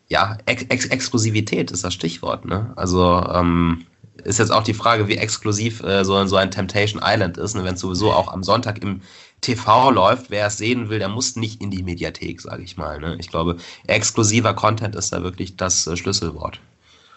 ja, 0.07 0.39
Ex 0.47 0.63
Ex 0.63 0.85
Exklusivität 0.87 1.69
ist 1.69 1.83
das 1.83 1.93
Stichwort, 1.93 2.45
ne? 2.45 2.73
Also 2.75 3.23
ähm, 3.31 3.85
ist 4.23 4.39
jetzt 4.39 4.51
auch 4.51 4.63
die 4.63 4.73
Frage, 4.73 5.07
wie 5.07 5.17
exklusiv 5.17 5.83
äh, 5.83 6.03
so, 6.03 6.25
so 6.25 6.37
ein 6.37 6.49
Temptation 6.49 6.99
Island 7.05 7.37
ist, 7.37 7.53
ne? 7.53 7.63
wenn 7.63 7.75
es 7.75 7.81
sowieso 7.81 8.13
auch 8.13 8.33
am 8.33 8.43
Sonntag 8.43 8.81
im 8.81 9.01
TV 9.41 9.91
läuft, 9.91 10.31
wer 10.31 10.47
es 10.47 10.57
sehen 10.57 10.89
will, 10.89 10.97
der 10.97 11.09
muss 11.09 11.35
nicht 11.35 11.61
in 11.61 11.69
die 11.69 11.83
Mediathek, 11.83 12.41
sage 12.41 12.63
ich 12.63 12.77
mal. 12.77 12.99
Ne? 12.99 13.15
Ich 13.19 13.29
glaube, 13.29 13.57
exklusiver 13.85 14.55
Content 14.55 14.95
ist 14.95 15.13
da 15.13 15.21
wirklich 15.21 15.55
das 15.55 15.85
äh, 15.85 15.95
Schlüsselwort. 15.95 16.59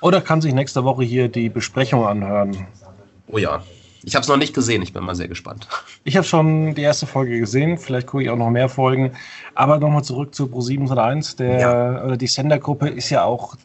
Oder 0.01 0.21
kann 0.21 0.41
sich 0.41 0.55
nächste 0.55 0.85
Woche 0.85 1.05
hier 1.05 1.29
die 1.29 1.49
Besprechung 1.49 2.07
anhören. 2.07 2.67
Oh 3.27 3.39
ja. 3.39 3.63
Ich 4.05 4.15
habe 4.15 4.23
es 4.23 4.29
noch 4.29 4.37
nicht 4.37 4.55
gesehen, 4.55 4.81
ich 4.81 4.93
bin 4.93 5.05
mal 5.05 5.17
sehr 5.17 5.29
gespannt. 5.29 5.69
Ich 6.05 6.17
habe 6.17 6.25
schon 6.25 6.75
die 6.75 6.83
erste 6.83 7.07
Folge 7.07 7.39
gesehen, 7.41 7.79
vielleicht 7.79 8.07
gucke 8.07 8.23
ich 8.23 8.31
auch 8.31 8.37
noch 8.37 8.49
mehr 8.49 8.69
Folgen. 8.69 9.13
Aber 9.55 9.79
nochmal 9.79 10.05
zurück 10.05 10.35
zu 10.35 10.45
Pro701, 10.47 11.37
der 11.37 11.61
ja. 11.61 12.05
oder 12.05 12.17
die 12.17 12.29
Sendergruppe 12.29 12.89
ist 12.89 13.11
ja 13.11 13.25
auch, 13.25 13.57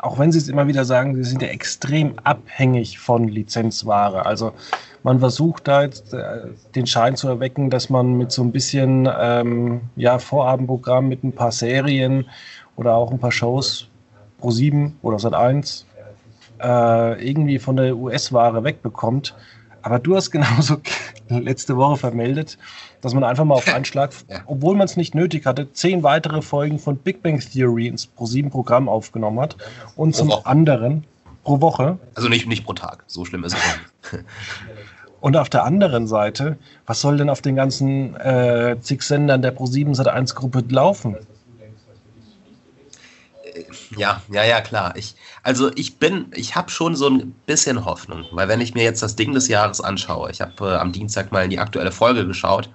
auch 0.00 0.18
wenn 0.18 0.30
sie 0.30 0.38
es 0.38 0.48
immer 0.48 0.68
wieder 0.68 0.84
sagen, 0.84 1.16
sie 1.16 1.24
sind 1.24 1.42
ja 1.42 1.48
extrem 1.48 2.14
abhängig 2.22 3.00
von 3.00 3.26
Lizenzware. 3.26 4.24
Also 4.24 4.52
man 5.02 5.18
versucht 5.18 5.66
da 5.66 5.82
jetzt 5.82 6.14
äh, 6.14 6.52
den 6.74 6.86
Schein 6.86 7.16
zu 7.16 7.28
erwecken, 7.28 7.68
dass 7.68 7.90
man 7.90 8.16
mit 8.16 8.30
so 8.30 8.42
ein 8.42 8.52
bisschen 8.52 9.08
ähm, 9.20 9.82
ja, 9.96 10.18
Vorabendprogramm 10.18 11.08
mit 11.08 11.24
ein 11.24 11.32
paar 11.32 11.52
Serien 11.52 12.26
oder 12.76 12.94
auch 12.94 13.10
ein 13.10 13.18
paar 13.18 13.32
Shows 13.32 13.88
Pro7 14.44 14.92
oder 15.02 15.16
Sat1 15.16 15.84
äh, 16.62 17.28
irgendwie 17.28 17.58
von 17.58 17.76
der 17.76 17.96
US-Ware 17.96 18.64
wegbekommt. 18.64 19.34
Aber 19.82 19.98
du 19.98 20.16
hast 20.16 20.30
genauso 20.30 20.76
letzte 21.28 21.76
Woche 21.76 21.96
vermeldet, 21.96 22.58
dass 23.00 23.14
man 23.14 23.24
einfach 23.24 23.44
mal 23.44 23.54
auf 23.54 23.72
Anschlag, 23.72 24.12
ja. 24.28 24.40
obwohl 24.46 24.76
man 24.76 24.84
es 24.84 24.96
nicht 24.96 25.14
nötig 25.14 25.46
hatte, 25.46 25.72
zehn 25.72 26.02
weitere 26.02 26.42
Folgen 26.42 26.78
von 26.78 26.96
Big 26.96 27.22
Bang 27.22 27.40
Theory 27.40 27.88
ins 27.88 28.08
Pro7-Programm 28.16 28.88
aufgenommen 28.88 29.40
hat. 29.40 29.56
Und 29.96 30.12
pro 30.12 30.18
zum 30.18 30.28
Woche. 30.28 30.46
anderen 30.46 31.04
pro 31.42 31.60
Woche. 31.60 31.98
Also 32.14 32.28
nicht, 32.28 32.46
nicht 32.46 32.64
pro 32.64 32.72
Tag, 32.72 33.04
so 33.06 33.24
schlimm 33.24 33.44
ist 33.44 33.54
es 33.54 34.12
nicht. 34.12 34.24
Und 35.20 35.38
auf 35.38 35.48
der 35.48 35.64
anderen 35.64 36.06
Seite, 36.06 36.58
was 36.84 37.00
soll 37.00 37.16
denn 37.16 37.30
auf 37.30 37.40
den 37.40 37.56
ganzen 37.56 38.14
äh, 38.16 38.76
zig 38.80 39.00
Sendern 39.00 39.40
der 39.40 39.56
Pro7 39.56 39.96
Sat1 39.96 40.34
Gruppe 40.34 40.62
laufen? 40.68 41.16
Ja, 43.96 44.22
ja, 44.30 44.44
ja, 44.44 44.60
klar. 44.60 44.94
Ich, 44.96 45.14
also 45.42 45.70
ich 45.74 45.98
bin, 45.98 46.26
ich 46.34 46.56
habe 46.56 46.70
schon 46.70 46.96
so 46.96 47.08
ein 47.08 47.32
bisschen 47.46 47.84
Hoffnung, 47.84 48.26
weil 48.32 48.48
wenn 48.48 48.60
ich 48.60 48.74
mir 48.74 48.82
jetzt 48.82 49.02
das 49.02 49.16
Ding 49.16 49.32
des 49.32 49.48
Jahres 49.48 49.80
anschaue, 49.80 50.30
ich 50.30 50.40
habe 50.40 50.70
äh, 50.70 50.76
am 50.76 50.92
Dienstag 50.92 51.30
mal 51.32 51.44
in 51.44 51.50
die 51.50 51.58
aktuelle 51.58 51.92
Folge 51.92 52.26
geschaut, 52.26 52.68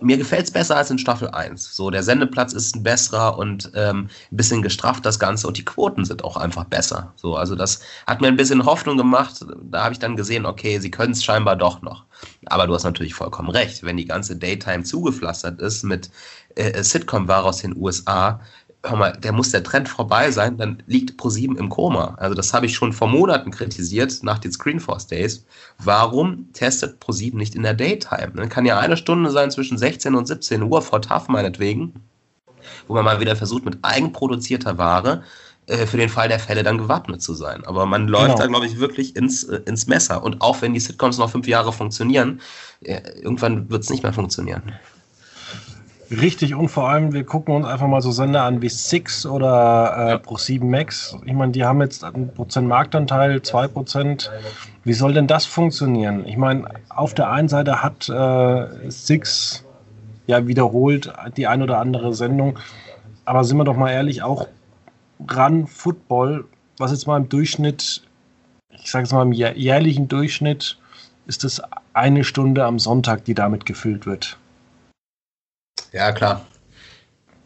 mir 0.00 0.16
gefällt 0.16 0.44
es 0.44 0.50
besser 0.50 0.76
als 0.76 0.90
in 0.90 0.98
Staffel 0.98 1.28
1. 1.28 1.74
So, 1.74 1.90
der 1.90 2.02
Sendeplatz 2.02 2.52
ist 2.52 2.74
ein 2.74 2.82
besserer 2.82 3.38
und 3.38 3.70
ähm, 3.74 4.08
ein 4.30 4.36
bisschen 4.36 4.62
gestrafft 4.62 5.04
das 5.04 5.18
Ganze 5.18 5.46
und 5.46 5.56
die 5.56 5.64
Quoten 5.64 6.04
sind 6.04 6.24
auch 6.24 6.36
einfach 6.36 6.64
besser. 6.64 7.12
So, 7.16 7.36
also 7.36 7.54
das 7.54 7.80
hat 8.06 8.20
mir 8.20 8.28
ein 8.28 8.36
bisschen 8.36 8.64
Hoffnung 8.64 8.96
gemacht. 8.96 9.44
Da 9.70 9.84
habe 9.84 9.92
ich 9.92 9.98
dann 9.98 10.16
gesehen, 10.16 10.46
okay, 10.46 10.78
sie 10.78 10.90
können 10.90 11.12
es 11.12 11.24
scheinbar 11.24 11.56
doch 11.56 11.82
noch. 11.82 12.04
Aber 12.46 12.66
du 12.66 12.74
hast 12.74 12.84
natürlich 12.84 13.14
vollkommen 13.14 13.50
recht. 13.50 13.82
Wenn 13.82 13.96
die 13.96 14.06
ganze 14.06 14.36
Daytime 14.36 14.84
zugepflastert 14.84 15.60
ist 15.60 15.84
mit 15.84 16.10
äh, 16.54 16.82
Sitcom-Ware 16.82 17.44
aus 17.44 17.58
den 17.58 17.76
USA, 17.76 18.40
hör 18.84 18.96
mal, 18.96 19.12
der 19.12 19.32
muss 19.32 19.50
der 19.50 19.64
Trend 19.64 19.88
vorbei 19.88 20.30
sein, 20.30 20.56
dann 20.56 20.82
liegt 20.86 21.16
ProSieben 21.16 21.56
im 21.56 21.68
Koma. 21.68 22.14
Also 22.18 22.34
das 22.34 22.54
habe 22.54 22.66
ich 22.66 22.74
schon 22.74 22.92
vor 22.92 23.08
Monaten 23.08 23.50
kritisiert 23.50 24.22
nach 24.22 24.38
den 24.38 24.52
Screenforce 24.52 25.08
Days. 25.08 25.44
Warum 25.78 26.52
testet 26.52 27.00
ProSieben 27.00 27.38
nicht 27.38 27.54
in 27.54 27.62
der 27.62 27.74
Daytime? 27.74 28.32
Dann 28.34 28.48
kann 28.48 28.66
ja 28.66 28.78
eine 28.78 28.96
Stunde 28.96 29.30
sein 29.30 29.50
zwischen 29.50 29.78
16 29.78 30.14
und 30.14 30.26
17 30.26 30.62
Uhr 30.62 30.82
vor 30.82 31.02
TAF 31.02 31.28
meinetwegen, 31.28 31.94
wo 32.86 32.94
man 32.94 33.04
mal 33.04 33.20
wieder 33.20 33.36
versucht, 33.36 33.64
mit 33.64 33.78
eigenproduzierter 33.82 34.78
Ware 34.78 35.24
äh, 35.66 35.86
für 35.86 35.96
den 35.96 36.08
Fall 36.08 36.28
der 36.28 36.38
Fälle 36.38 36.62
dann 36.62 36.78
gewappnet 36.78 37.20
zu 37.20 37.34
sein. 37.34 37.64
Aber 37.64 37.84
man 37.84 38.06
läuft 38.06 38.26
genau. 38.26 38.38
da, 38.38 38.46
glaube 38.46 38.66
ich, 38.66 38.78
wirklich 38.78 39.16
ins, 39.16 39.42
äh, 39.44 39.60
ins 39.66 39.86
Messer. 39.88 40.22
Und 40.22 40.40
auch 40.40 40.62
wenn 40.62 40.72
die 40.72 40.80
Sitcoms 40.80 41.18
noch 41.18 41.30
fünf 41.30 41.48
Jahre 41.48 41.72
funktionieren, 41.72 42.40
äh, 42.80 43.00
irgendwann 43.20 43.68
wird 43.70 43.82
es 43.82 43.90
nicht 43.90 44.04
mehr 44.04 44.12
funktionieren. 44.12 44.62
Richtig, 46.10 46.54
und 46.54 46.68
vor 46.68 46.88
allem, 46.88 47.12
wir 47.12 47.24
gucken 47.24 47.54
uns 47.54 47.66
einfach 47.66 47.86
mal 47.86 48.00
so 48.00 48.10
Sender 48.10 48.44
an 48.44 48.62
wie 48.62 48.70
Six 48.70 49.26
oder 49.26 49.94
äh, 49.96 50.10
ja. 50.10 50.16
Pro7 50.16 50.64
Max. 50.64 51.16
Ich 51.26 51.34
meine, 51.34 51.52
die 51.52 51.64
haben 51.64 51.82
jetzt 51.82 52.02
einen 52.02 52.32
Prozent 52.32 52.66
Marktanteil, 52.66 53.42
zwei 53.42 53.68
Prozent. 53.68 54.30
Wie 54.84 54.94
soll 54.94 55.12
denn 55.12 55.26
das 55.26 55.44
funktionieren? 55.44 56.26
Ich 56.26 56.38
meine, 56.38 56.64
auf 56.88 57.12
der 57.12 57.30
einen 57.30 57.48
Seite 57.48 57.82
hat 57.82 58.08
äh, 58.08 58.90
Six 58.90 59.64
ja 60.26 60.46
wiederholt 60.46 61.12
die 61.36 61.46
ein 61.46 61.62
oder 61.62 61.78
andere 61.78 62.14
Sendung, 62.14 62.58
aber 63.24 63.44
sind 63.44 63.58
wir 63.58 63.64
doch 63.64 63.76
mal 63.76 63.90
ehrlich, 63.90 64.22
auch 64.22 64.46
Run 65.30 65.66
Football, 65.66 66.44
was 66.78 66.90
jetzt 66.92 67.06
mal 67.06 67.18
im 67.18 67.28
Durchschnitt, 67.28 68.02
ich 68.70 68.90
sage 68.90 69.04
es 69.04 69.12
mal 69.12 69.22
im 69.22 69.32
jährlichen 69.32 70.08
Durchschnitt, 70.08 70.78
ist 71.26 71.44
es 71.44 71.60
eine 71.92 72.24
Stunde 72.24 72.64
am 72.64 72.78
Sonntag, 72.78 73.24
die 73.24 73.34
damit 73.34 73.66
gefüllt 73.66 74.06
wird. 74.06 74.38
Ja, 75.92 76.12
klar. 76.12 76.46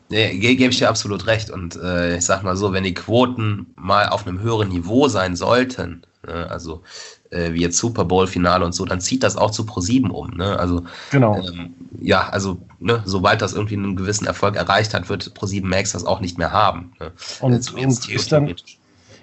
Nee, 0.08 0.38
ge 0.38 0.56
gebe 0.56 0.72
ich 0.72 0.78
dir 0.78 0.88
absolut 0.88 1.26
recht. 1.26 1.50
Und 1.50 1.76
äh, 1.76 2.16
ich 2.16 2.24
sag 2.24 2.42
mal 2.42 2.56
so, 2.56 2.72
wenn 2.72 2.84
die 2.84 2.94
Quoten 2.94 3.66
mal 3.76 4.08
auf 4.08 4.26
einem 4.26 4.40
höheren 4.40 4.68
Niveau 4.68 5.08
sein 5.08 5.36
sollten, 5.36 6.02
ne, 6.26 6.50
also 6.50 6.82
äh, 7.30 7.54
wie 7.54 7.62
jetzt 7.62 7.78
Super 7.78 8.04
Bowl-Finale 8.04 8.64
und 8.64 8.74
so, 8.74 8.84
dann 8.84 9.00
zieht 9.00 9.22
das 9.22 9.36
auch 9.36 9.50
zu 9.50 9.62
Pro7 9.62 10.10
um. 10.10 10.30
Ne? 10.36 10.58
Also, 10.58 10.84
genau. 11.10 11.36
Ähm, 11.36 11.74
ja, 12.00 12.28
also 12.28 12.58
ne, 12.78 13.02
sobald 13.06 13.40
das 13.40 13.54
irgendwie 13.54 13.76
einen 13.76 13.96
gewissen 13.96 14.26
Erfolg 14.26 14.56
erreicht 14.56 14.92
hat, 14.92 15.08
wird 15.08 15.32
Pro7 15.34 15.64
Max 15.64 15.92
das 15.92 16.04
auch 16.04 16.20
nicht 16.20 16.36
mehr 16.38 16.52
haben. 16.52 16.92
Ne? 17.00 17.12
Und, 17.40 17.54
also, 17.54 17.76
und 17.76 18.08
ist, 18.10 18.32
dann, 18.32 18.54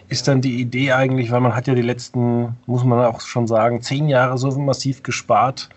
ist 0.08 0.28
dann 0.28 0.42
die 0.42 0.60
Idee 0.60 0.94
eigentlich, 0.94 1.32
weil 1.32 1.42
man 1.42 1.56
hat 1.56 1.68
ja 1.68 1.76
die 1.76 1.84
letzten, 1.84 2.58
muss 2.66 2.84
man 2.84 3.06
auch 3.06 3.22
schon 3.22 3.48
sagen, 3.48 3.82
zehn 3.84 4.10
Jahre 4.10 4.38
so 4.40 4.50
massiv 4.58 5.04
gespart, 5.04 5.70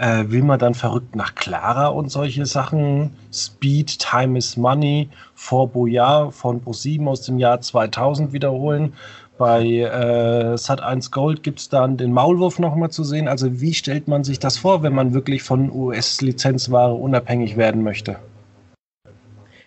äh, 0.00 0.30
will 0.30 0.42
man 0.42 0.58
dann 0.58 0.74
verrückt 0.74 1.14
nach 1.14 1.34
Clara 1.34 1.88
und 1.88 2.10
solche 2.10 2.46
Sachen? 2.46 3.10
Speed, 3.32 3.98
Time 3.98 4.38
is 4.38 4.56
Money, 4.56 5.10
Fort 5.34 5.74
Boyard 5.74 6.32
von 6.34 6.64
Pro7 6.64 7.06
aus 7.06 7.22
dem 7.22 7.38
Jahr 7.38 7.60
2000 7.60 8.32
wiederholen. 8.32 8.94
Bei 9.36 9.62
äh, 9.62 10.54
Sat1 10.54 11.10
Gold 11.10 11.42
gibt 11.42 11.60
es 11.60 11.68
dann 11.68 11.98
den 11.98 12.12
Maulwurf 12.12 12.58
nochmal 12.58 12.90
zu 12.90 13.04
sehen. 13.04 13.28
Also 13.28 13.60
wie 13.60 13.74
stellt 13.74 14.08
man 14.08 14.24
sich 14.24 14.38
das 14.38 14.56
vor, 14.58 14.82
wenn 14.82 14.94
man 14.94 15.12
wirklich 15.12 15.42
von 15.42 15.70
US-Lizenzware 15.70 16.94
unabhängig 16.94 17.56
werden 17.56 17.82
möchte? 17.82 18.16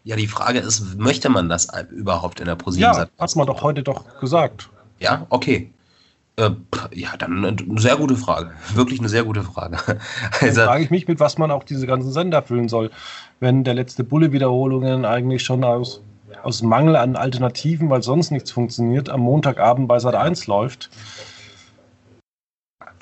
Ja, 0.03 0.15
die 0.15 0.27
Frage 0.27 0.59
ist, 0.59 0.97
möchte 0.97 1.29
man 1.29 1.47
das 1.47 1.67
überhaupt 1.91 2.39
in 2.39 2.47
der 2.47 2.55
ProSieben? 2.55 2.91
Ja, 2.91 3.07
hat 3.17 3.35
man 3.35 3.47
doch 3.47 3.61
heute 3.61 3.83
doch 3.83 4.19
gesagt. 4.19 4.69
Ja, 4.99 5.25
okay. 5.29 5.71
Äh, 6.35 6.49
ja, 6.93 7.15
dann 7.17 7.45
eine 7.45 7.79
sehr 7.79 7.95
gute 7.95 8.15
Frage. 8.15 8.51
Wirklich 8.73 8.99
eine 8.99 9.09
sehr 9.09 9.23
gute 9.23 9.43
Frage. 9.43 9.77
Also, 10.41 10.61
dann 10.61 10.67
frage 10.67 10.83
ich 10.83 10.89
mich, 10.89 11.07
mit 11.07 11.19
was 11.19 11.37
man 11.37 11.51
auch 11.51 11.63
diese 11.63 11.85
ganzen 11.85 12.11
Sender 12.11 12.41
füllen 12.41 12.69
soll. 12.69 12.89
Wenn 13.39 13.63
der 13.63 13.75
letzte 13.75 14.03
Bulle-Wiederholungen 14.03 15.05
eigentlich 15.05 15.43
schon 15.43 15.63
aus, 15.63 16.01
aus 16.41 16.63
Mangel 16.63 16.95
an 16.95 17.15
Alternativen, 17.15 17.89
weil 17.89 18.01
sonst 18.01 18.31
nichts 18.31 18.51
funktioniert, 18.51 19.09
am 19.09 19.21
Montagabend 19.21 19.87
bei 19.87 19.99
Sat 19.99 20.15
1 20.15 20.47
läuft. 20.47 20.89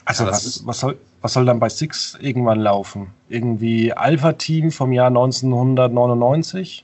Also, 0.04 0.26
ja, 0.26 0.32
was, 0.32 0.66
was, 0.66 0.80
soll, 0.80 0.98
was 1.22 1.34
soll 1.34 1.46
dann 1.46 1.60
bei 1.60 1.70
Six 1.70 2.18
irgendwann 2.20 2.60
laufen? 2.60 3.08
Irgendwie 3.30 3.94
Alpha-Team 3.94 4.72
vom 4.72 4.92
Jahr 4.92 5.08
1999? 5.08 6.84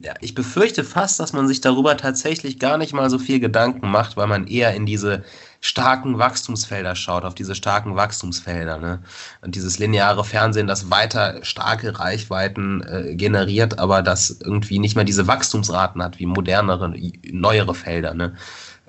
Ja, 0.00 0.14
ich 0.20 0.34
befürchte 0.34 0.84
fast, 0.84 1.20
dass 1.20 1.32
man 1.32 1.46
sich 1.46 1.60
darüber 1.60 1.96
tatsächlich 1.96 2.58
gar 2.58 2.76
nicht 2.76 2.92
mal 2.92 3.08
so 3.08 3.18
viel 3.18 3.40
Gedanken 3.40 3.90
macht, 3.90 4.16
weil 4.16 4.26
man 4.26 4.48
eher 4.48 4.74
in 4.74 4.84
diese 4.84 5.22
starken 5.62 6.18
Wachstumsfelder 6.18 6.96
schaut, 6.96 7.24
auf 7.24 7.36
diese 7.36 7.54
starken 7.54 7.94
Wachstumsfelder. 7.94 8.78
Ne? 8.78 8.98
Und 9.42 9.54
dieses 9.54 9.78
lineare 9.78 10.24
Fernsehen, 10.24 10.66
das 10.66 10.90
weiter 10.90 11.38
starke 11.44 11.98
Reichweiten 12.00 12.82
äh, 12.82 13.14
generiert, 13.14 13.78
aber 13.78 14.02
das 14.02 14.40
irgendwie 14.44 14.80
nicht 14.80 14.96
mehr 14.96 15.04
diese 15.04 15.28
Wachstumsraten 15.28 16.02
hat 16.02 16.18
wie 16.18 16.26
modernere, 16.26 16.92
neuere 17.30 17.76
Felder. 17.76 18.12
Ne? 18.12 18.34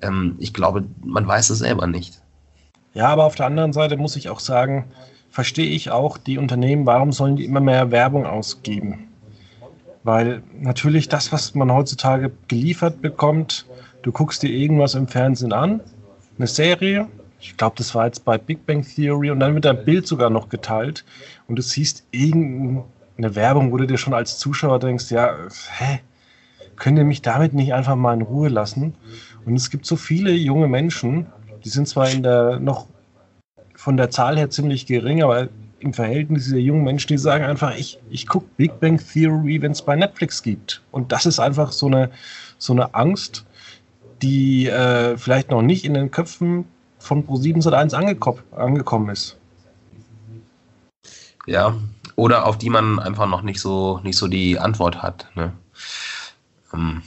Ähm, 0.01 0.35
ich 0.39 0.51
glaube, 0.51 0.83
man 1.05 1.27
weiß 1.27 1.51
es 1.51 1.59
selber 1.59 1.85
nicht. 1.85 2.19
Ja, 2.95 3.07
aber 3.09 3.25
auf 3.25 3.35
der 3.35 3.45
anderen 3.45 3.71
Seite 3.71 3.95
muss 3.95 4.15
ich 4.15 4.29
auch 4.29 4.39
sagen, 4.39 4.85
verstehe 5.29 5.69
ich 5.69 5.91
auch 5.91 6.17
die 6.17 6.39
Unternehmen, 6.39 6.87
warum 6.87 7.11
sollen 7.11 7.35
die 7.35 7.45
immer 7.45 7.61
mehr 7.61 7.91
Werbung 7.91 8.25
ausgeben? 8.25 9.09
Weil 10.03 10.41
natürlich 10.59 11.07
das, 11.07 11.31
was 11.31 11.53
man 11.53 11.71
heutzutage 11.71 12.31
geliefert 12.47 12.99
bekommt, 12.99 13.67
du 14.01 14.11
guckst 14.11 14.41
dir 14.41 14.49
irgendwas 14.49 14.95
im 14.95 15.07
Fernsehen 15.07 15.53
an 15.53 15.81
eine 16.37 16.47
Serie. 16.47 17.07
Ich 17.39 17.57
glaube, 17.57 17.75
das 17.77 17.93
war 17.93 18.05
jetzt 18.05 18.23
bei 18.23 18.37
Big 18.37 18.65
Bang 18.65 18.85
Theory 18.85 19.29
und 19.31 19.39
dann 19.39 19.53
wird 19.53 19.65
ein 19.65 19.83
Bild 19.83 20.07
sogar 20.07 20.29
noch 20.29 20.49
geteilt 20.49 21.03
und 21.47 21.57
du 21.57 21.61
siehst 21.61 22.05
irgendeine 22.11 23.35
Werbung, 23.35 23.71
wo 23.71 23.77
du 23.77 23.85
dir 23.85 23.97
schon 23.97 24.13
als 24.13 24.37
Zuschauer 24.37 24.79
denkst, 24.79 25.11
ja, 25.11 25.35
hä, 25.77 25.99
könnt 26.75 26.97
ihr 26.97 27.03
mich 27.03 27.21
damit 27.21 27.53
nicht 27.53 27.73
einfach 27.73 27.95
mal 27.95 28.13
in 28.13 28.21
Ruhe 28.21 28.49
lassen? 28.49 28.95
Und 29.45 29.55
es 29.55 29.69
gibt 29.69 29.85
so 29.85 29.95
viele 29.95 30.31
junge 30.31 30.67
Menschen, 30.67 31.27
die 31.63 31.69
sind 31.69 31.87
zwar 31.87 32.09
in 32.09 32.23
der 32.23 32.59
noch 32.59 32.87
von 33.75 33.97
der 33.97 34.09
Zahl 34.09 34.37
her 34.37 34.49
ziemlich 34.49 34.85
gering, 34.85 35.21
aber 35.23 35.49
im 35.79 35.93
Verhältnis 35.93 36.45
dieser 36.45 36.57
jungen 36.57 36.85
Menschen, 36.85 37.09
die 37.09 37.17
sagen 37.17 37.43
einfach, 37.43 37.75
ich, 37.75 37.99
ich 38.09 38.25
gucke 38.25 38.47
Big 38.55 38.79
Bang 38.79 38.97
Theory, 38.97 39.61
wenn 39.61 39.73
es 39.73 39.81
bei 39.81 39.97
Netflix 39.97 40.41
gibt. 40.41 40.81
Und 40.91 41.11
das 41.11 41.25
ist 41.25 41.39
einfach 41.39 41.73
so 41.73 41.87
eine, 41.87 42.09
so 42.57 42.71
eine 42.71 42.95
Angst, 42.95 43.45
die 44.23 44.67
äh, 44.67 45.17
vielleicht 45.17 45.51
noch 45.51 45.61
nicht 45.61 45.85
in 45.85 45.93
den 45.93 46.09
Köpfen 46.09 46.65
von 46.97 47.27
Pro7 47.27 47.61
Sat1 47.61 47.93
angeko 47.93 48.39
angekommen 48.51 49.09
ist. 49.09 49.37
Ja, 51.45 51.75
oder 52.15 52.45
auf 52.45 52.57
die 52.57 52.69
man 52.69 52.99
einfach 52.99 53.27
noch 53.27 53.41
nicht 53.41 53.59
so, 53.59 53.99
nicht 54.03 54.17
so 54.17 54.27
die 54.27 54.57
Antwort 54.57 55.01
hat. 55.01 55.27
Ne? 55.35 55.51
Ähm, 56.73 57.01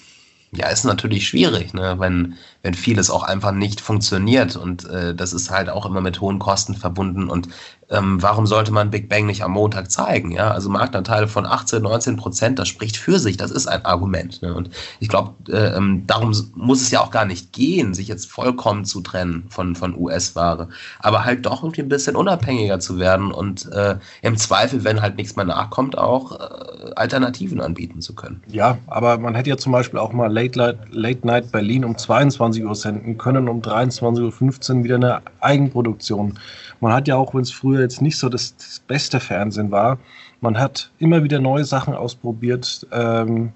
ja, 0.52 0.68
ist 0.68 0.84
natürlich 0.84 1.26
schwierig, 1.26 1.72
ne? 1.72 1.96
wenn, 1.98 2.34
wenn 2.66 2.74
vieles 2.74 3.10
auch 3.10 3.22
einfach 3.22 3.52
nicht 3.52 3.80
funktioniert 3.80 4.56
und 4.56 4.90
äh, 4.90 5.14
das 5.14 5.32
ist 5.32 5.52
halt 5.52 5.70
auch 5.70 5.86
immer 5.86 6.00
mit 6.00 6.20
hohen 6.20 6.40
Kosten 6.40 6.74
verbunden 6.74 7.30
und 7.30 7.48
ähm, 7.88 8.20
warum 8.20 8.46
sollte 8.46 8.72
man 8.72 8.90
Big 8.90 9.08
Bang 9.08 9.26
nicht 9.26 9.42
am 9.44 9.52
Montag 9.52 9.90
zeigen? 9.90 10.32
Ja, 10.32 10.50
also 10.50 10.68
Marktanteile 10.68 11.28
von 11.28 11.46
18, 11.46 11.82
19 11.82 12.16
Prozent, 12.16 12.58
das 12.58 12.68
spricht 12.68 12.96
für 12.96 13.18
sich, 13.18 13.36
das 13.36 13.50
ist 13.50 13.68
ein 13.68 13.84
Argument. 13.84 14.42
Ne? 14.42 14.52
Und 14.54 14.70
ich 14.98 15.08
glaube, 15.08 15.34
äh, 15.48 15.76
ähm, 15.76 16.04
darum 16.06 16.34
muss 16.54 16.82
es 16.82 16.90
ja 16.90 17.00
auch 17.00 17.10
gar 17.10 17.24
nicht 17.24 17.52
gehen, 17.52 17.94
sich 17.94 18.08
jetzt 18.08 18.30
vollkommen 18.30 18.84
zu 18.84 19.00
trennen 19.02 19.46
von, 19.50 19.76
von 19.76 19.96
US-Ware, 19.96 20.68
aber 20.98 21.24
halt 21.24 21.46
doch 21.46 21.62
irgendwie 21.62 21.82
ein 21.82 21.88
bisschen 21.88 22.16
unabhängiger 22.16 22.80
zu 22.80 22.98
werden 22.98 23.30
und 23.30 23.70
äh, 23.72 23.96
im 24.22 24.36
Zweifel, 24.36 24.82
wenn 24.82 25.00
halt 25.00 25.16
nichts 25.16 25.36
mehr 25.36 25.44
nachkommt, 25.44 25.96
auch 25.96 26.32
äh, 26.32 26.92
Alternativen 26.96 27.60
anbieten 27.60 28.00
zu 28.00 28.14
können. 28.14 28.42
Ja, 28.48 28.78
aber 28.88 29.18
man 29.18 29.34
hätte 29.36 29.50
ja 29.50 29.56
zum 29.56 29.72
Beispiel 29.72 30.00
auch 30.00 30.12
mal 30.12 30.32
Late, 30.32 30.78
Late 30.90 31.26
Night 31.26 31.52
Berlin 31.52 31.84
um 31.84 31.96
22 31.96 32.55
Uhr 32.64 32.74
senden 32.74 33.18
können, 33.18 33.48
um 33.48 33.60
23.15 33.60 34.78
Uhr 34.78 34.84
wieder 34.84 34.96
eine 34.96 35.20
Eigenproduktion 35.40 36.38
man 36.80 36.92
hat 36.92 37.08
ja 37.08 37.16
auch, 37.16 37.34
wenn 37.34 37.42
es 37.42 37.52
früher 37.52 37.80
jetzt 37.80 38.02
nicht 38.02 38.18
so 38.18 38.28
das, 38.28 38.56
das, 38.56 38.80
beste 38.80 39.20
Fernsehen 39.20 39.70
war, 39.70 39.98
man 40.40 40.58
hat 40.58 40.90
immer 40.98 41.22
wieder 41.24 41.40
neue 41.40 41.64
Sachen 41.64 41.94
ausprobiert. 41.94 42.86
Ähm, 42.92 43.52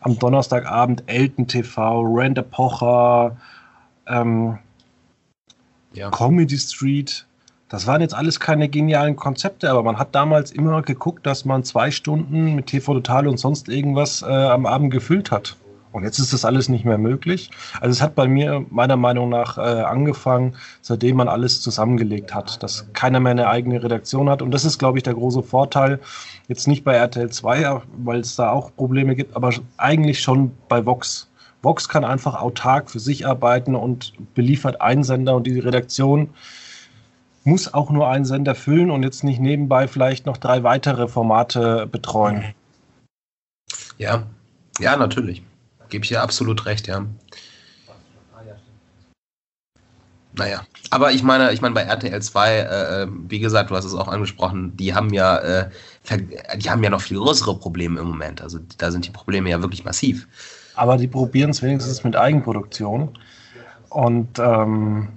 am 0.00 0.18
Donnerstagabend 0.18 1.02
Elton 1.06 1.46
TV, 1.46 2.02
Randa 2.06 2.42
Pocher, 2.42 3.36
ähm, 4.06 4.58
ja. 5.92 6.08
Comedy 6.10 6.56
Street. 6.56 7.26
Das 7.68 7.86
waren 7.86 8.00
jetzt 8.00 8.14
alles 8.14 8.40
keine 8.40 8.68
genialen 8.68 9.14
Konzepte, 9.14 9.70
aber 9.70 9.82
man 9.82 9.98
hat 9.98 10.14
damals 10.14 10.52
immer 10.52 10.80
geguckt, 10.82 11.26
dass 11.26 11.44
man 11.44 11.64
zwei 11.64 11.90
Stunden 11.90 12.54
mit 12.54 12.66
TV 12.66 12.94
Total 12.94 13.28
und 13.28 13.36
sonst 13.36 13.68
irgendwas 13.68 14.22
äh, 14.22 14.26
am 14.26 14.64
Abend 14.64 14.90
gefüllt 14.90 15.30
hat. 15.30 15.56
Und 15.92 16.04
jetzt 16.04 16.18
ist 16.18 16.32
das 16.32 16.44
alles 16.44 16.68
nicht 16.68 16.84
mehr 16.84 16.98
möglich. 16.98 17.50
Also 17.80 17.92
es 17.92 18.00
hat 18.00 18.14
bei 18.14 18.28
mir 18.28 18.64
meiner 18.70 18.96
Meinung 18.96 19.28
nach 19.28 19.58
äh, 19.58 19.60
angefangen, 19.60 20.54
seitdem 20.82 21.16
man 21.16 21.28
alles 21.28 21.60
zusammengelegt 21.60 22.34
hat, 22.34 22.62
dass 22.62 22.86
keiner 22.92 23.18
mehr 23.18 23.32
eine 23.32 23.48
eigene 23.48 23.82
Redaktion 23.82 24.30
hat. 24.30 24.40
Und 24.40 24.52
das 24.52 24.64
ist, 24.64 24.78
glaube 24.78 24.98
ich, 24.98 25.02
der 25.02 25.14
große 25.14 25.42
Vorteil. 25.42 25.98
Jetzt 26.48 26.68
nicht 26.68 26.84
bei 26.84 26.94
RTL 26.94 27.30
2, 27.30 27.82
weil 28.04 28.20
es 28.20 28.36
da 28.36 28.50
auch 28.50 28.74
Probleme 28.76 29.16
gibt, 29.16 29.34
aber 29.34 29.52
eigentlich 29.78 30.20
schon 30.20 30.52
bei 30.68 30.84
Vox. 30.86 31.28
Vox 31.62 31.88
kann 31.88 32.04
einfach 32.04 32.40
autark 32.40 32.90
für 32.90 33.00
sich 33.00 33.26
arbeiten 33.26 33.74
und 33.74 34.12
beliefert 34.34 34.80
einen 34.80 35.02
Sender 35.04 35.34
und 35.34 35.46
die 35.46 35.58
Redaktion 35.58 36.30
muss 37.44 37.72
auch 37.72 37.90
nur 37.90 38.08
einen 38.08 38.24
Sender 38.24 38.54
füllen 38.54 38.90
und 38.90 39.02
jetzt 39.02 39.24
nicht 39.24 39.40
nebenbei 39.40 39.88
vielleicht 39.88 40.26
noch 40.26 40.36
drei 40.36 40.62
weitere 40.62 41.08
Formate 41.08 41.86
betreuen. 41.86 42.44
Ja, 43.98 44.22
ja, 44.78 44.96
natürlich. 44.96 45.42
Gebe 45.90 46.04
ich 46.04 46.08
dir 46.08 46.22
absolut 46.22 46.66
recht, 46.66 46.86
ja. 46.86 47.04
Naja, 50.32 50.62
aber 50.90 51.10
ich 51.10 51.24
meine, 51.24 51.52
ich 51.52 51.60
meine 51.60 51.74
bei 51.74 51.82
RTL 51.82 52.22
2, 52.22 52.56
äh, 52.56 53.06
wie 53.28 53.40
gesagt, 53.40 53.70
du 53.70 53.76
hast 53.76 53.84
es 53.84 53.94
auch 53.94 54.06
angesprochen, 54.06 54.76
die 54.76 54.94
haben 54.94 55.12
ja, 55.12 55.38
äh, 55.38 55.70
die 56.56 56.70
haben 56.70 56.84
ja 56.84 56.90
noch 56.90 57.00
viel 57.00 57.18
größere 57.18 57.56
Probleme 57.58 58.00
im 58.00 58.06
Moment. 58.06 58.40
Also 58.40 58.60
da 58.78 58.92
sind 58.92 59.06
die 59.06 59.10
Probleme 59.10 59.50
ja 59.50 59.60
wirklich 59.60 59.84
massiv. 59.84 60.28
Aber 60.76 60.96
die 60.96 61.08
probieren 61.08 61.50
es 61.50 61.62
wenigstens 61.62 62.04
mit 62.04 62.14
Eigenproduktion. 62.14 63.18
Und 63.88 64.38
ähm, 64.38 65.08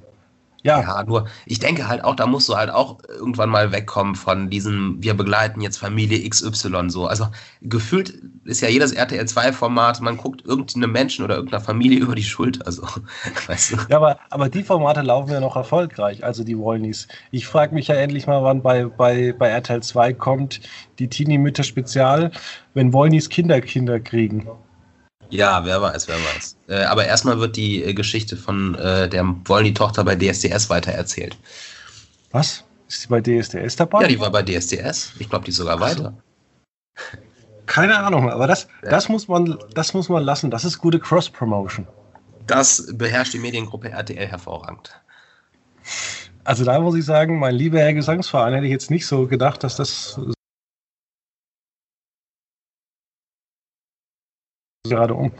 Ja. 0.63 0.79
ja, 0.79 1.03
nur 1.03 1.27
ich 1.45 1.59
denke 1.59 1.89
halt 1.89 2.03
auch, 2.03 2.15
da 2.15 2.25
musst 2.25 2.47
du 2.47 2.55
halt 2.55 2.69
auch 2.69 2.99
irgendwann 3.09 3.49
mal 3.49 3.73
wegkommen 3.73 4.15
von 4.15 4.49
diesem, 4.49 4.95
wir 5.03 5.13
begleiten 5.13 5.59
jetzt 5.59 5.77
Familie 5.77 6.27
XY 6.27 6.89
so. 6.89 7.05
Also 7.05 7.27
gefühlt 7.61 8.21
ist 8.45 8.61
ja 8.61 8.69
jedes 8.69 8.93
RTL 8.93 9.25
2-Format, 9.25 9.99
man 9.99 10.15
guckt 10.15 10.45
irgendeinem 10.45 10.93
Menschen 10.93 11.25
oder 11.25 11.35
irgendeiner 11.35 11.61
Familie 11.61 11.99
über 12.03 12.15
die 12.15 12.23
Schulter. 12.23 12.71
So. 12.71 12.83
Weißt 13.47 13.73
du? 13.73 13.77
Ja, 13.89 13.97
aber, 13.97 14.19
aber 14.29 14.47
die 14.47 14.63
Formate 14.63 15.01
laufen 15.01 15.31
ja 15.31 15.41
noch 15.41 15.57
erfolgreich, 15.57 16.23
also 16.23 16.45
die 16.45 16.57
Wollnies. 16.57 17.09
Ich 17.31 17.45
frage 17.45 17.75
mich 17.75 17.87
ja 17.89 17.95
endlich 17.95 18.25
mal, 18.25 18.41
wann 18.43 18.61
bei, 18.61 18.85
bei, 18.85 19.33
bei 19.33 19.49
RTL 19.49 19.83
2 19.83 20.13
kommt 20.13 20.61
die 20.97 21.09
Teenie-Mütter-Spezial, 21.09 22.31
wenn 22.73 22.93
Wollnies 22.93 23.27
Kinder 23.27 23.59
Kinder 23.59 23.99
kriegen. 23.99 24.47
Ja, 25.33 25.65
wer 25.65 25.81
weiß, 25.81 26.07
wer 26.07 26.17
weiß. 26.17 26.57
Äh, 26.67 26.83
aber 26.83 27.05
erstmal 27.05 27.39
wird 27.39 27.55
die 27.55 27.83
äh, 27.83 27.95
Geschichte 27.95 28.37
von 28.37 28.75
äh, 28.75 29.09
der 29.09 29.25
Wollny-Tochter 29.45 30.03
bei 30.03 30.15
DSDS 30.15 30.69
weitererzählt. 30.69 31.35
Was? 32.29 32.63
Ist 32.87 33.01
sie 33.01 33.07
bei 33.07 33.19
DSDS 33.19 33.75
dabei? 33.75 34.03
Ja, 34.03 34.07
die 34.07 34.19
war 34.19 34.29
bei 34.29 34.43
DSDS. 34.43 35.13
Ich 35.17 35.31
glaube, 35.31 35.45
die 35.45 35.49
ist 35.49 35.57
sogar 35.57 35.79
weiter. 35.79 36.13
Keine 37.65 37.97
Ahnung, 37.97 38.29
aber 38.29 38.45
das, 38.45 38.67
ja. 38.83 38.91
das, 38.91 39.09
muss 39.09 39.27
man, 39.27 39.57
das 39.73 39.95
muss 39.95 40.07
man 40.07 40.23
lassen. 40.23 40.51
Das 40.51 40.65
ist 40.65 40.77
gute 40.77 40.99
Cross-Promotion. 40.99 41.87
Das 42.45 42.85
beherrscht 42.93 43.33
die 43.33 43.39
Mediengruppe 43.39 43.89
RTL 43.89 44.27
hervorragend. 44.27 44.91
Also 46.43 46.63
da 46.63 46.79
muss 46.79 46.95
ich 46.95 47.05
sagen, 47.05 47.39
mein 47.39 47.55
lieber 47.55 47.79
Herr 47.79 47.95
Gesangsverein, 47.95 48.53
hätte 48.53 48.67
ich 48.67 48.71
jetzt 48.71 48.91
nicht 48.91 49.07
so 49.07 49.25
gedacht, 49.25 49.63
dass 49.63 49.77
das 49.77 50.19
gerade 54.89 55.13
um. 55.13 55.31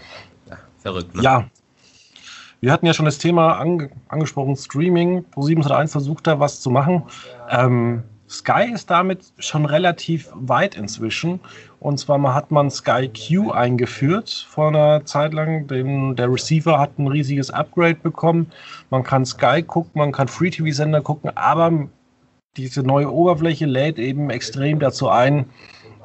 Ja, 0.50 0.57
verrückt, 0.79 1.15
ne? 1.15 1.21
Ja. 1.21 1.45
Wir 2.62 2.71
hatten 2.71 2.85
ja 2.85 2.93
schon 2.93 3.05
das 3.05 3.17
Thema 3.17 3.59
ange 3.59 3.89
angesprochen, 4.07 4.55
Streaming. 4.55 5.25
Pro7 5.35 5.69
1 5.69 5.91
versucht 5.91 6.27
da 6.27 6.39
was 6.39 6.62
zu 6.62 6.69
machen. 6.69 7.03
Ähm, 7.50 8.03
Sky 8.29 8.71
ist 8.73 8.89
damit 8.89 9.33
schon 9.39 9.65
relativ 9.65 10.29
weit 10.33 10.75
inzwischen. 10.75 11.41
Und 11.81 12.00
zwar 12.00 12.33
hat 12.33 12.51
man 12.51 12.71
Sky 12.71 13.09
Q 13.09 13.51
eingeführt 13.51 14.47
vor 14.50 14.69
einer 14.69 15.03
Zeit 15.03 15.33
lang. 15.33 15.67
Den, 15.67 16.15
der 16.15 16.31
Receiver 16.31 16.79
hat 16.79 16.97
ein 16.97 17.07
riesiges 17.07 17.50
Upgrade 17.50 17.95
bekommen. 17.95 18.50
Man 18.91 19.03
kann 19.03 19.25
Sky 19.25 19.62
gucken, 19.62 19.91
man 19.95 20.13
kann 20.13 20.29
Free-TV-Sender 20.29 21.01
gucken, 21.01 21.35
aber 21.35 21.89
diese 22.55 22.81
neue 22.81 23.12
Oberfläche 23.12 23.65
lädt 23.65 24.00
eben 24.00 24.29
extrem 24.29 24.79
dazu 24.79 25.09
ein, 25.09 25.47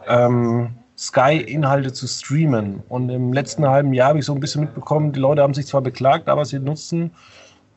ähm, 0.08 0.70
Sky-Inhalte 0.98 1.92
zu 1.92 2.08
streamen. 2.08 2.82
Und 2.88 3.08
im 3.08 3.32
letzten 3.32 3.66
halben 3.68 3.92
Jahr 3.92 4.08
habe 4.08 4.18
ich 4.18 4.24
so 4.24 4.34
ein 4.34 4.40
bisschen 4.40 4.62
mitbekommen, 4.62 5.12
die 5.12 5.20
Leute 5.20 5.42
haben 5.42 5.54
sich 5.54 5.66
zwar 5.66 5.80
beklagt, 5.80 6.28
aber 6.28 6.44
sie 6.44 6.58
nutzen 6.58 7.12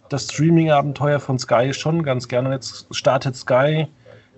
das 0.09 0.25
Streaming-Abenteuer 0.25 1.19
von 1.19 1.39
Sky 1.39 1.73
schon 1.73 2.03
ganz 2.03 2.27
gerne. 2.27 2.51
Jetzt 2.51 2.87
startet 2.91 3.35
Sky 3.35 3.87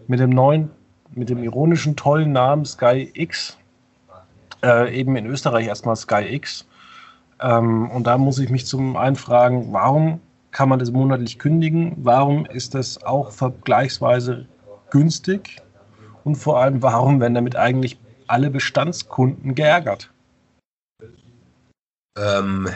mit 0.08 0.20
dem 0.20 0.30
neuen, 0.30 0.70
mit 1.16 1.30
dem 1.30 1.42
ironischen, 1.42 1.96
tollen 1.96 2.32
Namen 2.32 2.66
Sky 2.66 3.10
X. 3.14 3.58
Äh, 4.64 4.94
eben 5.00 5.16
in 5.16 5.26
Österreich 5.26 5.68
erstmal 5.68 5.96
Sky 5.96 6.36
X. 6.36 6.68
Ähm, 7.42 7.90
und 7.90 8.06
da 8.06 8.18
muss 8.18 8.38
ich 8.38 8.50
mich 8.50 8.68
zum 8.68 8.98
einen 8.98 9.16
fragen, 9.16 9.74
warum 9.74 10.20
kann 10.52 10.70
man 10.70 10.78
das 10.78 10.92
monatlich 10.92 11.40
kündigen? 11.40 11.94
Warum 11.98 12.46
ist 12.46 12.76
das 12.76 13.04
auch 13.04 13.32
vergleichsweise 13.32 14.46
günstig? 14.92 15.58
Und 16.24 16.36
vor 16.36 16.60
allem, 16.60 16.82
warum 16.84 17.20
werden 17.20 17.34
damit 17.34 17.56
eigentlich 17.56 17.98
alle 18.34 18.50
Bestandskunden 18.50 19.54
geärgert. 19.54 20.10
Ähm, 22.18 22.68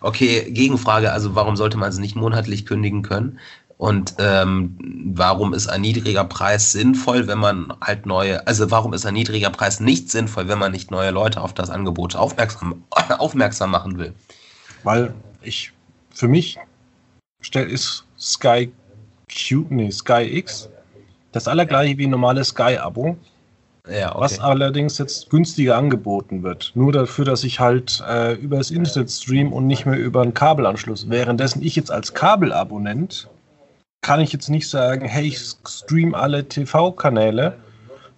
okay, 0.00 0.50
Gegenfrage, 0.50 1.12
also 1.12 1.34
warum 1.34 1.56
sollte 1.56 1.76
man 1.76 1.90
es 1.90 1.98
nicht 1.98 2.14
monatlich 2.14 2.66
kündigen 2.66 3.02
können? 3.02 3.40
Und 3.78 4.14
ähm, 4.18 4.78
warum 5.14 5.52
ist 5.52 5.66
ein 5.66 5.82
niedriger 5.82 6.24
Preis 6.24 6.72
sinnvoll, 6.72 7.26
wenn 7.26 7.38
man 7.38 7.74
halt 7.80 8.06
neue, 8.06 8.46
also 8.46 8.70
warum 8.70 8.94
ist 8.94 9.04
ein 9.04 9.14
niedriger 9.14 9.50
Preis 9.50 9.80
nicht 9.80 10.08
sinnvoll, 10.08 10.48
wenn 10.48 10.58
man 10.58 10.72
nicht 10.72 10.90
neue 10.90 11.10
Leute 11.10 11.42
auf 11.42 11.52
das 11.52 11.68
Angebot 11.68 12.14
aufmerksam, 12.14 12.84
aufmerksam 13.18 13.72
machen 13.72 13.98
will? 13.98 14.14
Weil 14.84 15.12
ich, 15.42 15.72
für 16.10 16.28
mich 16.28 16.58
stell, 17.42 17.68
ist 17.68 18.04
Sky 18.18 18.72
Q, 19.28 19.66
nee, 19.68 19.90
Sky 19.90 20.22
X 20.38 20.70
das 21.32 21.48
allergleiche 21.48 21.98
wie 21.98 22.06
ein 22.06 22.10
normales 22.10 22.48
Sky-Abo. 22.48 23.18
Ja, 23.88 24.10
okay. 24.10 24.20
Was 24.20 24.40
allerdings 24.40 24.98
jetzt 24.98 25.30
günstiger 25.30 25.76
angeboten 25.76 26.42
wird. 26.42 26.72
Nur 26.74 26.92
dafür, 26.92 27.24
dass 27.24 27.44
ich 27.44 27.60
halt 27.60 28.02
äh, 28.08 28.34
über 28.34 28.58
das 28.58 28.70
Internet 28.70 29.10
stream 29.10 29.52
und 29.52 29.66
nicht 29.66 29.86
mehr 29.86 29.98
über 29.98 30.22
einen 30.22 30.34
Kabelanschluss. 30.34 31.08
Währenddessen 31.08 31.62
ich 31.62 31.76
jetzt 31.76 31.90
als 31.90 32.12
Kabelabonnent 32.14 33.28
kann 34.02 34.20
ich 34.20 34.32
jetzt 34.32 34.50
nicht 34.50 34.68
sagen, 34.68 35.06
hey, 35.06 35.26
ich 35.26 35.38
stream 35.66 36.14
alle 36.14 36.48
TV-Kanäle. 36.48 37.56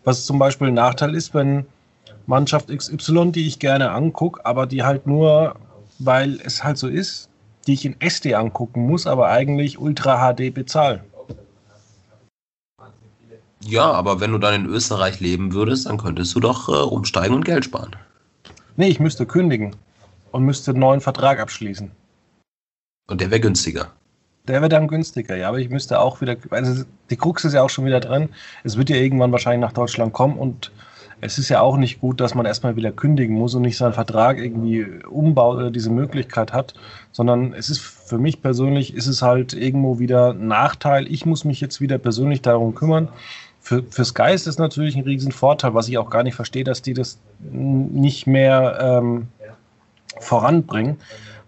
Was 0.04 0.26
zum 0.26 0.38
Beispiel 0.38 0.68
ein 0.68 0.74
Nachteil 0.74 1.14
ist, 1.14 1.34
wenn 1.34 1.66
Mannschaft 2.26 2.68
XY, 2.68 3.32
die 3.32 3.46
ich 3.46 3.58
gerne 3.58 3.90
angucke, 3.90 4.44
aber 4.44 4.66
die 4.66 4.82
halt 4.82 5.06
nur, 5.06 5.56
weil 5.98 6.38
es 6.44 6.62
halt 6.62 6.78
so 6.78 6.88
ist, 6.88 7.28
die 7.66 7.74
ich 7.74 7.84
in 7.84 8.00
SD 8.00 8.34
angucken 8.34 8.86
muss, 8.86 9.06
aber 9.06 9.28
eigentlich 9.28 9.78
Ultra 9.78 10.32
HD 10.32 10.52
bezahlen. 10.52 11.00
Ja, 13.68 13.92
aber 13.92 14.18
wenn 14.18 14.32
du 14.32 14.38
dann 14.38 14.54
in 14.54 14.66
Österreich 14.66 15.20
leben 15.20 15.52
würdest, 15.52 15.84
dann 15.84 15.98
könntest 15.98 16.34
du 16.34 16.40
doch 16.40 16.70
äh, 16.70 16.72
umsteigen 16.72 17.34
und 17.34 17.44
Geld 17.44 17.66
sparen. 17.66 17.94
Nee, 18.76 18.88
ich 18.88 18.98
müsste 18.98 19.26
kündigen 19.26 19.76
und 20.32 20.44
müsste 20.44 20.70
einen 20.70 20.80
neuen 20.80 21.02
Vertrag 21.02 21.38
abschließen. 21.38 21.90
Und 23.08 23.20
der 23.20 23.30
wäre 23.30 23.40
günstiger. 23.40 23.88
Der 24.46 24.62
wäre 24.62 24.70
dann 24.70 24.88
günstiger, 24.88 25.36
ja, 25.36 25.50
aber 25.50 25.58
ich 25.58 25.68
müsste 25.68 26.00
auch 26.00 26.22
wieder, 26.22 26.36
also 26.48 26.84
die 27.10 27.16
Krux 27.16 27.44
ist 27.44 27.52
ja 27.52 27.62
auch 27.62 27.68
schon 27.68 27.84
wieder 27.84 28.00
drin. 28.00 28.30
Es 28.64 28.78
wird 28.78 28.88
ja 28.88 28.96
irgendwann 28.96 29.32
wahrscheinlich 29.32 29.60
nach 29.60 29.74
Deutschland 29.74 30.14
kommen 30.14 30.38
und 30.38 30.72
es 31.20 31.36
ist 31.36 31.50
ja 31.50 31.60
auch 31.60 31.76
nicht 31.76 32.00
gut, 32.00 32.20
dass 32.20 32.34
man 32.34 32.46
erstmal 32.46 32.76
wieder 32.76 32.92
kündigen 32.92 33.36
muss 33.36 33.54
und 33.54 33.62
nicht 33.62 33.76
seinen 33.76 33.92
Vertrag 33.92 34.38
irgendwie 34.38 34.86
umbaut 35.10 35.58
oder 35.58 35.70
diese 35.70 35.90
Möglichkeit 35.90 36.54
hat, 36.54 36.72
sondern 37.12 37.52
es 37.52 37.68
ist 37.68 37.80
für 37.80 38.18
mich 38.18 38.40
persönlich, 38.40 38.94
ist 38.94 39.08
es 39.08 39.20
halt 39.20 39.52
irgendwo 39.52 39.98
wieder 39.98 40.30
ein 40.30 40.46
Nachteil. 40.46 41.06
Ich 41.12 41.26
muss 41.26 41.44
mich 41.44 41.60
jetzt 41.60 41.82
wieder 41.82 41.98
persönlich 41.98 42.40
darum 42.40 42.74
kümmern, 42.74 43.08
für, 43.68 43.82
für 43.82 44.06
Sky 44.06 44.32
ist 44.32 44.46
das 44.46 44.56
natürlich 44.56 44.96
ein 44.96 45.02
riesen 45.02 45.30
Vorteil, 45.30 45.74
was 45.74 45.88
ich 45.88 45.98
auch 45.98 46.08
gar 46.08 46.22
nicht 46.22 46.34
verstehe, 46.34 46.64
dass 46.64 46.80
die 46.80 46.94
das 46.94 47.18
nicht 47.38 48.26
mehr 48.26 48.78
ähm, 48.80 49.28
voranbringen, 50.20 50.96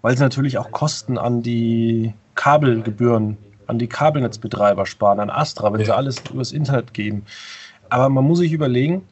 weil 0.03 0.15
sie 0.19 0.23
natürlich 0.23 0.59
auch 0.59 0.71
Kosten 0.71 1.17
an 1.17 1.43
die 1.43 2.13
Kabelgebühren, 2.35 3.39
an 3.69 3.79
die 3.79 3.87
Kabelnetzbetreiber 3.87 4.85
sparen, 4.85 5.19
an 5.19 5.31
Astra, 5.31 5.73
wenn 5.73 5.81
ja. 5.81 5.87
sie 5.87 5.97
alles 5.97 6.23
übers 6.31 6.53
Internet 6.53 6.93
geben. 6.93 7.25
Aber 7.89 8.11
man 8.11 8.27
muss 8.27 8.41
sich 8.41 8.53
überlegen, 8.53 9.09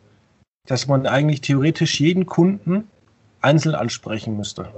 dass 0.67 0.87
man 0.87 1.07
eigentlich 1.07 1.41
theoretisch 1.41 1.99
jeden 2.01 2.27
Kunden 2.27 2.89
einzeln 3.41 3.75
ansprechen 3.75 4.37
müsste. 4.37 4.69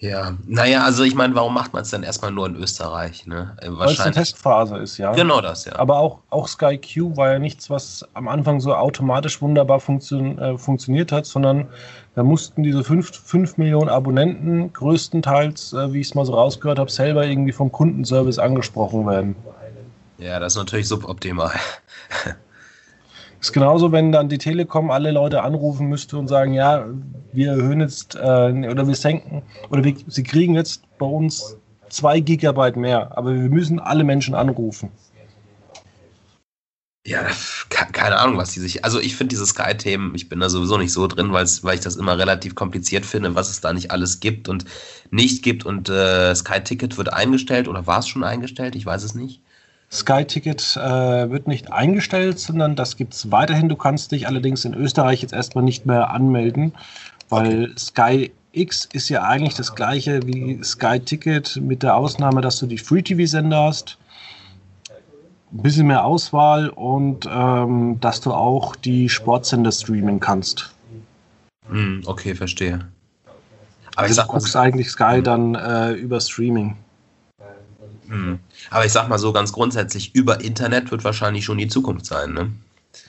Ja, 0.00 0.32
naja, 0.46 0.82
also 0.82 1.04
ich 1.04 1.14
meine, 1.14 1.34
warum 1.34 1.52
macht 1.52 1.74
man 1.74 1.82
es 1.82 1.90
dann 1.90 2.02
erstmal 2.02 2.30
nur 2.30 2.46
in 2.46 2.56
Österreich? 2.56 3.26
Ne? 3.26 3.54
Äh, 3.60 3.68
Weil 3.70 3.90
es 3.90 4.00
eine 4.00 4.14
Testphase 4.14 4.78
ist, 4.78 4.96
ja. 4.96 5.12
Genau 5.12 5.42
das, 5.42 5.66
ja. 5.66 5.76
Aber 5.78 5.98
auch, 5.98 6.20
auch 6.30 6.48
Sky 6.48 6.78
Q 6.78 7.18
war 7.18 7.32
ja 7.32 7.38
nichts, 7.38 7.68
was 7.68 8.08
am 8.14 8.26
Anfang 8.26 8.60
so 8.60 8.74
automatisch 8.74 9.42
wunderbar 9.42 9.78
funktio 9.78 10.18
äh, 10.38 10.56
funktioniert 10.56 11.12
hat, 11.12 11.26
sondern 11.26 11.68
da 12.14 12.22
mussten 12.22 12.62
diese 12.62 12.82
5 12.82 13.58
Millionen 13.58 13.90
Abonnenten 13.90 14.72
größtenteils, 14.72 15.74
äh, 15.74 15.92
wie 15.92 16.00
ich 16.00 16.08
es 16.08 16.14
mal 16.14 16.24
so 16.24 16.32
rausgehört 16.32 16.78
habe, 16.78 16.90
selber 16.90 17.26
irgendwie 17.26 17.52
vom 17.52 17.70
Kundenservice 17.70 18.38
angesprochen 18.38 19.06
werden. 19.06 19.36
Ja, 20.16 20.40
das 20.40 20.54
ist 20.54 20.58
natürlich 20.58 20.88
suboptimal. 20.88 21.52
ist 23.40 23.52
genauso, 23.52 23.90
wenn 23.92 24.12
dann 24.12 24.28
die 24.28 24.38
Telekom 24.38 24.90
alle 24.90 25.10
Leute 25.10 25.42
anrufen 25.42 25.88
müsste 25.88 26.18
und 26.18 26.28
sagen, 26.28 26.52
ja, 26.52 26.86
wir 27.32 27.52
erhöhen 27.52 27.80
jetzt 27.80 28.14
äh, 28.14 28.18
oder 28.18 28.86
wir 28.86 28.94
senken 28.94 29.42
oder 29.70 29.82
wir, 29.82 29.94
sie 30.06 30.22
kriegen 30.22 30.54
jetzt 30.54 30.82
bei 30.98 31.06
uns 31.06 31.56
zwei 31.88 32.20
Gigabyte 32.20 32.76
mehr, 32.76 33.16
aber 33.16 33.34
wir 33.34 33.48
müssen 33.48 33.80
alle 33.80 34.04
Menschen 34.04 34.34
anrufen. 34.34 34.90
Ja, 37.06 37.26
keine 37.92 38.18
Ahnung, 38.18 38.36
was 38.36 38.52
die 38.52 38.60
sich. 38.60 38.84
Also 38.84 39.00
ich 39.00 39.16
finde 39.16 39.30
diese 39.30 39.46
Sky-Themen, 39.46 40.14
ich 40.14 40.28
bin 40.28 40.38
da 40.38 40.50
sowieso 40.50 40.76
nicht 40.76 40.92
so 40.92 41.06
drin, 41.06 41.32
weil 41.32 41.46
ich 41.46 41.80
das 41.80 41.96
immer 41.96 42.18
relativ 42.18 42.54
kompliziert 42.54 43.06
finde, 43.06 43.34
was 43.34 43.48
es 43.48 43.62
da 43.62 43.72
nicht 43.72 43.90
alles 43.90 44.20
gibt 44.20 44.50
und 44.50 44.66
nicht 45.10 45.42
gibt. 45.42 45.64
Und 45.64 45.88
äh, 45.88 46.34
Sky-Ticket 46.34 46.98
wird 46.98 47.12
eingestellt 47.12 47.68
oder 47.68 47.86
war 47.86 48.00
es 48.00 48.08
schon 48.08 48.22
eingestellt? 48.22 48.76
Ich 48.76 48.84
weiß 48.84 49.02
es 49.02 49.14
nicht. 49.14 49.40
Sky-Ticket 49.92 50.76
äh, 50.76 51.30
wird 51.30 51.48
nicht 51.48 51.72
eingestellt, 51.72 52.38
sondern 52.38 52.76
das 52.76 52.96
gibt 52.96 53.14
es 53.14 53.30
weiterhin. 53.30 53.68
Du 53.68 53.76
kannst 53.76 54.12
dich 54.12 54.26
allerdings 54.26 54.64
in 54.64 54.74
Österreich 54.74 55.22
jetzt 55.22 55.32
erstmal 55.32 55.64
nicht 55.64 55.84
mehr 55.84 56.10
anmelden, 56.10 56.72
weil 57.28 57.64
okay. 57.64 57.72
Sky 57.76 58.32
X 58.52 58.88
ist 58.92 59.08
ja 59.08 59.22
eigentlich 59.22 59.54
das 59.54 59.74
gleiche 59.74 60.26
wie 60.26 60.62
Sky 60.62 61.00
Ticket, 61.00 61.56
mit 61.56 61.82
der 61.82 61.96
Ausnahme, 61.96 62.40
dass 62.40 62.58
du 62.58 62.66
die 62.66 62.78
Free-TV-Sender 62.78 63.64
hast, 63.64 63.98
ein 65.52 65.62
bisschen 65.62 65.88
mehr 65.88 66.04
Auswahl 66.04 66.68
und 66.68 67.28
ähm, 67.28 67.98
dass 68.00 68.20
du 68.20 68.32
auch 68.32 68.76
die 68.76 69.08
Sportsender 69.08 69.72
streamen 69.72 70.20
kannst. 70.20 70.72
Hm, 71.68 72.02
okay, 72.06 72.34
verstehe. 72.34 72.86
Aber 73.96 74.06
also 74.06 74.22
du 74.22 74.28
guckst 74.28 74.56
eigentlich 74.56 74.90
Sky 74.90 75.16
hm. 75.16 75.24
dann 75.24 75.54
äh, 75.56 75.92
über 75.92 76.20
Streaming. 76.20 76.76
Mhm. 78.10 78.40
Aber 78.70 78.84
ich 78.84 78.92
sag 78.92 79.08
mal 79.08 79.18
so 79.18 79.32
ganz 79.32 79.52
grundsätzlich, 79.52 80.14
über 80.14 80.40
Internet 80.42 80.90
wird 80.90 81.04
wahrscheinlich 81.04 81.44
schon 81.44 81.58
die 81.58 81.68
Zukunft 81.68 82.06
sein, 82.06 82.32
ne? 82.32 82.50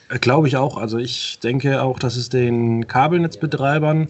Äh, 0.08 0.18
Glaube 0.18 0.48
ich 0.48 0.56
auch. 0.56 0.76
Also 0.76 0.98
ich 0.98 1.40
denke 1.40 1.82
auch, 1.82 1.98
dass 1.98 2.16
es 2.16 2.28
den 2.28 2.86
Kabelnetzbetreibern 2.86 4.08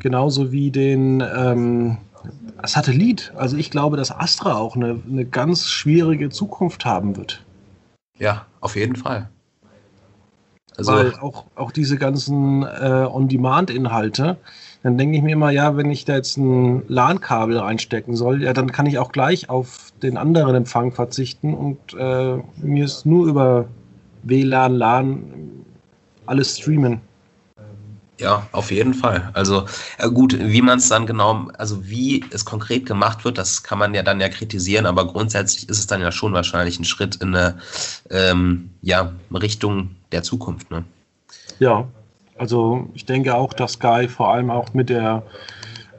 genauso 0.00 0.50
wie 0.50 0.70
den 0.70 1.20
ähm, 1.20 1.98
Satellit, 2.64 3.32
also 3.36 3.56
ich 3.56 3.70
glaube, 3.70 3.96
dass 3.96 4.10
Astra 4.10 4.54
auch 4.54 4.76
eine, 4.76 5.00
eine 5.08 5.24
ganz 5.24 5.68
schwierige 5.68 6.28
Zukunft 6.30 6.84
haben 6.84 7.16
wird. 7.16 7.44
Ja, 8.18 8.46
auf 8.60 8.76
jeden 8.76 8.96
Fall. 8.96 9.28
Also 10.76 10.92
Weil 10.92 11.14
auch, 11.16 11.44
auch 11.54 11.70
diese 11.70 11.96
ganzen 11.98 12.62
äh, 12.62 13.06
On-Demand-Inhalte, 13.10 14.38
dann 14.82 14.98
denke 14.98 15.16
ich 15.16 15.22
mir 15.22 15.32
immer, 15.32 15.50
ja, 15.50 15.76
wenn 15.76 15.90
ich 15.90 16.04
da 16.04 16.16
jetzt 16.16 16.36
ein 16.36 16.82
LAN-Kabel 16.88 17.58
reinstecken 17.58 18.16
soll, 18.16 18.42
ja, 18.42 18.52
dann 18.52 18.72
kann 18.72 18.86
ich 18.86 18.98
auch 18.98 19.12
gleich 19.12 19.48
auf 19.48 19.92
den 20.02 20.16
anderen 20.16 20.54
Empfang 20.54 20.92
verzichten 20.92 21.54
und 21.54 21.78
äh, 21.94 22.38
mir 22.56 22.84
ist 22.84 23.06
nur 23.06 23.26
über 23.26 23.66
WLAN, 24.24 24.74
LAN 24.74 25.24
alles 26.26 26.58
streamen. 26.58 27.00
Ja, 28.18 28.46
auf 28.52 28.70
jeden 28.70 28.94
Fall. 28.94 29.30
Also 29.32 29.66
äh, 29.98 30.08
gut, 30.08 30.38
wie 30.38 30.62
man 30.62 30.78
es 30.78 30.88
dann 30.88 31.06
genau, 31.06 31.48
also 31.58 31.88
wie 31.88 32.24
es 32.30 32.44
konkret 32.44 32.86
gemacht 32.86 33.24
wird, 33.24 33.38
das 33.38 33.64
kann 33.64 33.78
man 33.78 33.94
ja 33.94 34.02
dann 34.02 34.20
ja 34.20 34.28
kritisieren, 34.28 34.86
aber 34.86 35.06
grundsätzlich 35.06 35.68
ist 35.68 35.78
es 35.78 35.86
dann 35.88 36.00
ja 36.00 36.12
schon 36.12 36.32
wahrscheinlich 36.32 36.78
ein 36.78 36.84
Schritt 36.84 37.16
in 37.16 37.34
eine 37.34 37.58
ähm, 38.10 38.70
ja, 38.80 39.12
Richtung 39.32 39.96
der 40.12 40.22
Zukunft. 40.22 40.70
Ne? 40.70 40.84
Ja, 41.58 41.88
also 42.38 42.88
ich 42.94 43.04
denke 43.06 43.34
auch, 43.34 43.52
dass 43.52 43.72
Sky 43.72 44.08
vor 44.08 44.32
allem 44.32 44.50
auch 44.50 44.72
mit 44.74 44.88
der 44.88 45.22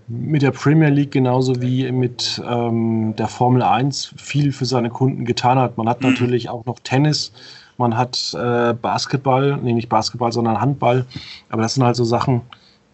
mit 0.07 0.41
der 0.41 0.51
Premier 0.51 0.89
League 0.89 1.11
genauso 1.11 1.61
wie 1.61 1.89
mit 1.91 2.41
ähm, 2.45 3.15
der 3.17 3.27
Formel 3.27 3.61
1 3.61 4.13
viel 4.17 4.51
für 4.51 4.65
seine 4.65 4.89
Kunden 4.89 5.25
getan 5.25 5.57
hat. 5.57 5.77
Man 5.77 5.87
hat 5.87 6.01
mhm. 6.01 6.09
natürlich 6.09 6.49
auch 6.49 6.65
noch 6.65 6.79
Tennis, 6.79 7.31
man 7.77 7.97
hat 7.97 8.33
äh, 8.33 8.73
Basketball, 8.73 9.57
nee, 9.63 9.73
nicht 9.73 9.89
Basketball, 9.89 10.31
sondern 10.31 10.59
Handball. 10.59 11.05
Aber 11.49 11.61
das 11.61 11.75
sind 11.75 11.83
halt 11.83 11.95
so 11.95 12.03
Sachen, 12.03 12.41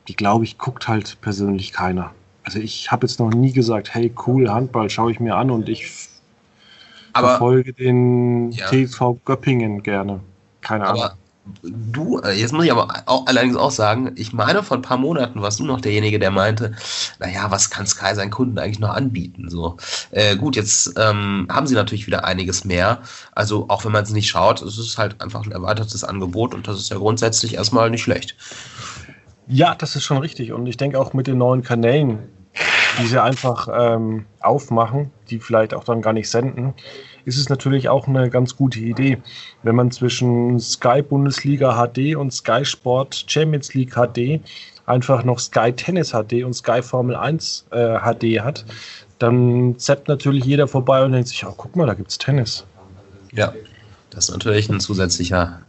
die 0.08 0.16
glaube 0.16 0.44
ich, 0.44 0.58
guckt 0.58 0.88
halt 0.88 1.20
persönlich 1.22 1.74
keiner. 1.74 2.12
Also 2.44 2.60
ich 2.60 2.92
habe 2.92 3.06
jetzt 3.06 3.20
noch 3.20 3.32
nie 3.32 3.52
gesagt, 3.52 3.94
hey 3.94 4.14
cool, 4.26 4.50
Handball 4.50 4.90
schaue 4.90 5.12
ich 5.12 5.20
mir 5.20 5.36
an 5.36 5.52
und 5.52 5.68
ich 5.68 6.10
aber, 7.14 7.30
verfolge 7.30 7.74
den 7.74 8.52
ja. 8.52 8.68
TV 8.68 9.20
Göppingen 9.26 9.84
gerne. 9.84 10.22
Keine 10.62 10.88
Ahnung. 10.88 11.04
Aber 11.04 11.18
du, 11.64 12.20
äh, 12.20 12.32
jetzt 12.32 12.54
muss 12.54 12.66
ich 12.66 12.72
aber 12.72 13.04
auch, 13.06 13.26
allerdings 13.28 13.56
auch 13.56 13.72
sagen, 13.72 14.12
ich 14.16 14.34
meine, 14.34 14.64
vor 14.64 14.78
ein 14.78 14.82
paar 14.82 14.98
Monaten 14.98 15.42
warst 15.42 15.60
du 15.60 15.66
noch 15.66 15.82
derjenige, 15.82 16.20
der 16.20 16.32
meinte, 16.32 16.74
naja, 17.20 17.50
was 17.52 17.70
kann 17.70 17.86
Sky 17.86 18.16
seinen 18.16 18.32
Kunden 18.32 18.58
eigentlich 18.58 18.80
noch 18.80 18.94
anbieten? 18.94 19.50
So, 19.50 19.78
äh, 20.12 20.36
gut, 20.36 20.56
jetzt 20.56 20.94
ähm, 20.98 21.48
haben 21.52 21.68
sie 21.68 21.76
natürlich 21.76 22.08
wieder 22.08 22.26
einiges 22.26 22.66
mehr. 22.66 23.02
Also 23.34 23.66
auch 23.70 23.86
wenn 23.86 23.92
man 23.92 24.04
es 24.04 24.12
nicht 24.12 24.30
schaut, 24.30 24.62
es 24.62 24.78
ist 24.78 24.98
halt 24.98 25.22
einfach 25.22 25.46
ein 25.46 25.52
erweitertes 25.52 26.04
Angebot 26.04 26.54
und 26.54 26.68
das 26.68 26.80
ist 26.80 26.90
ja 26.90 26.98
grundsätzlich 26.98 27.56
erstmal 27.56 27.90
nicht 27.90 28.04
schlecht. 28.04 28.36
Ja, 29.48 29.76
das 29.76 29.96
ist 29.96 30.04
schon 30.04 30.18
richtig. 30.18 30.52
Und 30.52 30.68
ich 30.68 30.78
denke 30.78 31.00
auch 31.00 31.14
mit 31.14 31.28
den 31.28 31.40
neuen 31.40 31.64
Kanälen, 31.64 32.20
die 33.00 33.08
sie 33.08 33.22
einfach 33.22 33.68
ähm, 33.72 34.26
aufmachen, 34.42 35.12
die 35.30 35.40
vielleicht 35.40 35.74
auch 35.74 35.84
dann 35.84 36.02
gar 36.02 36.14
nicht 36.14 36.30
senden, 36.30 36.74
ist 37.30 37.38
es 37.38 37.48
natürlich 37.48 37.90
auch 37.90 38.08
eine 38.08 38.30
ganz 38.30 38.56
gute 38.56 38.80
Idee, 38.80 39.20
wenn 39.64 39.76
man 39.76 39.92
zwischen 39.92 40.60
Sky 40.60 41.02
Bundesliga 41.02 41.76
HD 41.76 42.16
und 42.16 42.34
Sky 42.34 42.66
Sport 42.66 43.26
Champions 43.28 43.74
League 43.76 43.94
HD 43.94 44.42
einfach 44.88 45.24
noch 45.24 45.40
Sky 45.40 45.72
Tennis 45.72 46.12
HD 46.12 46.44
und 46.44 46.54
Sky 46.54 46.82
Formel 46.82 47.16
1 47.16 47.68
äh, 47.72 48.00
HD 48.00 48.42
hat, 48.42 48.66
dann 49.20 49.78
zappt 49.78 50.08
natürlich 50.08 50.44
jeder 50.44 50.68
vorbei 50.68 51.04
und 51.04 51.12
denkt 51.12 51.28
sich, 51.28 51.46
oh, 51.46 51.54
guck 51.56 51.76
mal, 51.76 51.86
da 51.86 51.94
gibt 51.94 52.10
es 52.10 52.18
Tennis. 52.18 52.66
Ja, 53.32 53.54
das 54.10 54.26
ist 54.26 54.32
natürlich 54.32 54.68
ein 54.70 54.80
zusätzlicher 54.80 55.62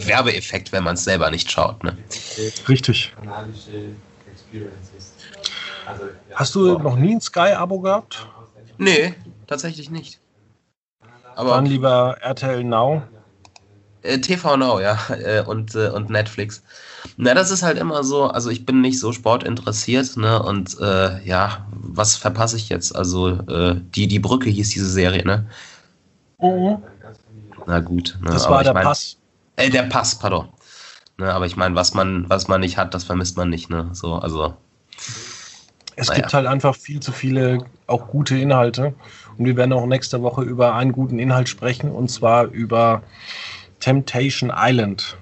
Werbeeffekt, 0.00 0.72
wenn 0.72 0.84
man 0.84 0.94
es 0.94 1.04
selber 1.04 1.30
nicht 1.30 1.50
schaut. 1.50 1.82
Ne? 1.82 1.96
Richtig. 2.68 3.14
Hast 6.34 6.54
du 6.54 6.78
noch 6.78 6.96
nie 6.96 7.14
ein 7.14 7.20
Sky-Abo 7.20 7.80
gehabt? 7.80 8.28
Nee, 8.76 9.14
tatsächlich 9.46 9.90
nicht. 9.90 10.20
Aber 11.36 11.50
Dann 11.50 11.66
lieber 11.66 12.16
RTL 12.22 12.64
Now. 12.64 13.02
Äh, 14.00 14.18
TV 14.20 14.56
Now, 14.56 14.80
ja. 14.80 14.98
Äh, 15.10 15.42
und, 15.42 15.74
äh, 15.74 15.90
und 15.90 16.08
Netflix. 16.08 16.62
Na, 17.18 17.34
das 17.34 17.50
ist 17.50 17.62
halt 17.62 17.78
immer 17.78 18.02
so, 18.04 18.24
also 18.24 18.48
ich 18.48 18.64
bin 18.64 18.80
nicht 18.80 18.98
so 18.98 19.12
sportinteressiert, 19.12 20.16
ne? 20.16 20.42
Und 20.42 20.80
äh, 20.80 21.22
ja, 21.24 21.66
was 21.72 22.16
verpasse 22.16 22.56
ich 22.56 22.70
jetzt? 22.70 22.96
Also, 22.96 23.28
äh, 23.28 23.76
die, 23.94 24.08
die 24.08 24.18
Brücke 24.18 24.48
hieß 24.48 24.70
diese 24.70 24.90
Serie, 24.90 25.24
ne? 25.26 25.46
Mhm. 26.40 26.78
Na 27.66 27.80
gut. 27.80 28.16
Ne? 28.22 28.30
Das 28.30 28.48
war 28.48 28.64
der 28.64 28.72
mein, 28.72 28.84
Pass. 28.84 29.18
Äh, 29.56 29.68
der 29.68 29.82
Pass, 29.82 30.18
pardon. 30.18 30.48
Ne, 31.18 31.32
aber 31.32 31.44
ich 31.44 31.56
meine, 31.56 31.74
was 31.74 31.92
man, 31.92 32.28
was 32.30 32.48
man 32.48 32.60
nicht 32.62 32.78
hat, 32.78 32.94
das 32.94 33.04
vermisst 33.04 33.36
man 33.36 33.50
nicht, 33.50 33.68
ne? 33.68 33.90
So, 33.92 34.14
also. 34.14 34.54
Es 35.96 36.08
naja. 36.08 36.20
gibt 36.20 36.34
halt 36.34 36.46
einfach 36.46 36.76
viel 36.76 37.00
zu 37.00 37.10
viele 37.10 37.64
auch 37.86 38.08
gute 38.08 38.36
Inhalte. 38.36 38.94
Und 39.38 39.46
wir 39.46 39.56
werden 39.56 39.72
auch 39.72 39.86
nächste 39.86 40.22
Woche 40.22 40.42
über 40.42 40.74
einen 40.74 40.92
guten 40.92 41.18
Inhalt 41.18 41.48
sprechen, 41.48 41.90
und 41.90 42.10
zwar 42.10 42.44
über 42.44 43.02
Temptation 43.80 44.52
Island. 44.54 45.16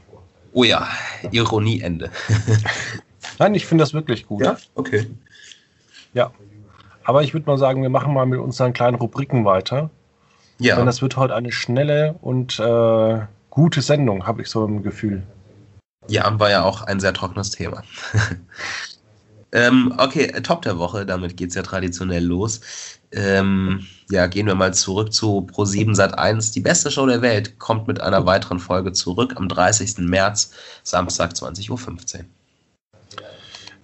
Oh 0.52 0.64
ja, 0.64 0.88
Ironieende. 1.30 2.10
Nein, 3.38 3.54
ich 3.54 3.66
finde 3.66 3.82
das 3.82 3.94
wirklich 3.94 4.26
gut. 4.26 4.44
Ja, 4.44 4.56
okay. 4.74 5.06
Ja. 6.12 6.30
Aber 7.04 7.22
ich 7.22 7.34
würde 7.34 7.46
mal 7.46 7.58
sagen, 7.58 7.82
wir 7.82 7.90
machen 7.90 8.14
mal 8.14 8.26
mit 8.26 8.40
unseren 8.40 8.72
kleinen 8.72 8.96
Rubriken 8.96 9.44
weiter. 9.44 9.90
Ja. 10.58 10.76
Denn 10.76 10.87
das 10.87 11.02
wird 11.02 11.16
heute 11.16 11.34
eine 11.34 11.52
schnelle 11.52 12.14
und 12.20 12.58
äh, 12.60 13.20
gute 13.50 13.82
Sendung, 13.82 14.26
habe 14.26 14.42
ich 14.42 14.48
so 14.48 14.64
ein 14.64 14.82
Gefühl. 14.82 15.22
Ja, 16.06 16.38
war 16.38 16.50
ja 16.50 16.62
auch 16.62 16.82
ein 16.82 17.00
sehr 17.00 17.12
trockenes 17.12 17.50
Thema. 17.50 17.82
ähm, 19.54 19.94
okay, 19.98 20.26
Top 20.42 20.62
der 20.62 20.78
Woche, 20.78 21.06
damit 21.06 21.36
geht 21.36 21.50
es 21.50 21.54
ja 21.54 21.62
traditionell 21.62 22.24
los. 22.24 22.60
Ähm, 23.12 23.86
ja, 24.10 24.26
gehen 24.26 24.46
wir 24.46 24.56
mal 24.56 24.74
zurück 24.74 25.12
zu 25.12 25.46
Pro7 25.50 25.94
Sat 25.94 26.18
1. 26.18 26.50
Die 26.50 26.60
beste 26.60 26.90
Show 26.90 27.06
der 27.06 27.22
Welt 27.22 27.58
kommt 27.60 27.86
mit 27.86 28.00
einer 28.00 28.26
weiteren 28.26 28.58
Folge 28.58 28.92
zurück 28.92 29.34
am 29.36 29.48
30. 29.48 29.98
März, 29.98 30.50
Samstag 30.82 31.32
20.15 31.32 31.70
Uhr. 31.70 32.24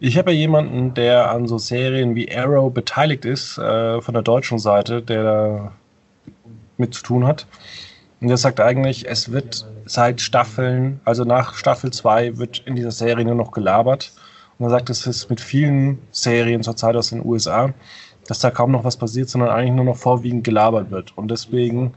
Ich 0.01 0.19
habe 0.19 0.33
ja 0.33 0.39
jemanden, 0.39 0.95
der 0.95 1.31
an 1.31 1.47
so 1.47 1.59
Serien 1.59 2.17
wie 2.17 2.35
Arrow 2.35 2.73
beteiligt 2.73 3.25
ist, 3.25 3.57
äh, 3.59 4.01
von 4.01 4.15
der 4.15 4.23
deutschen 4.23 4.59
Seite, 4.59 5.03
der 5.03 5.23
da 5.23 5.73
mit 6.79 6.95
zu 6.95 7.03
tun 7.05 7.27
hat. 7.27 7.47
Und 8.21 8.29
der 8.29 8.39
sagt 8.39 8.59
eigentlich, 8.61 9.09
es 9.09 9.31
wird 9.31 9.67
seit 9.87 10.21
Staffeln, 10.21 11.01
also 11.05 11.25
nach 11.25 11.55
Staffel 11.55 11.93
2, 11.93 12.39
wird 12.39 12.63
in 12.65 12.75
dieser 12.75 12.91
Serie 12.91 13.25
nur 13.25 13.37
noch 13.37 13.53
gelabert. 13.53 14.13
Er 14.61 14.71
sagt, 14.71 14.91
es 14.91 15.07
ist 15.07 15.31
mit 15.31 15.41
vielen 15.41 15.99
Serien 16.11 16.63
zurzeit 16.63 16.95
aus 16.95 17.11
den 17.11 17.25
USA 17.25 17.73
dass 18.31 18.39
da 18.39 18.53
kaum 18.53 18.71
noch 18.71 18.85
was 18.85 18.97
passiert, 18.97 19.29
sondern 19.29 19.51
eigentlich 19.51 19.75
nur 19.75 19.85
noch 19.85 19.97
vorwiegend 19.97 20.45
gelabert 20.45 20.93
wird. 20.93 21.19
Und 21.19 21.33
deswegen, 21.33 21.95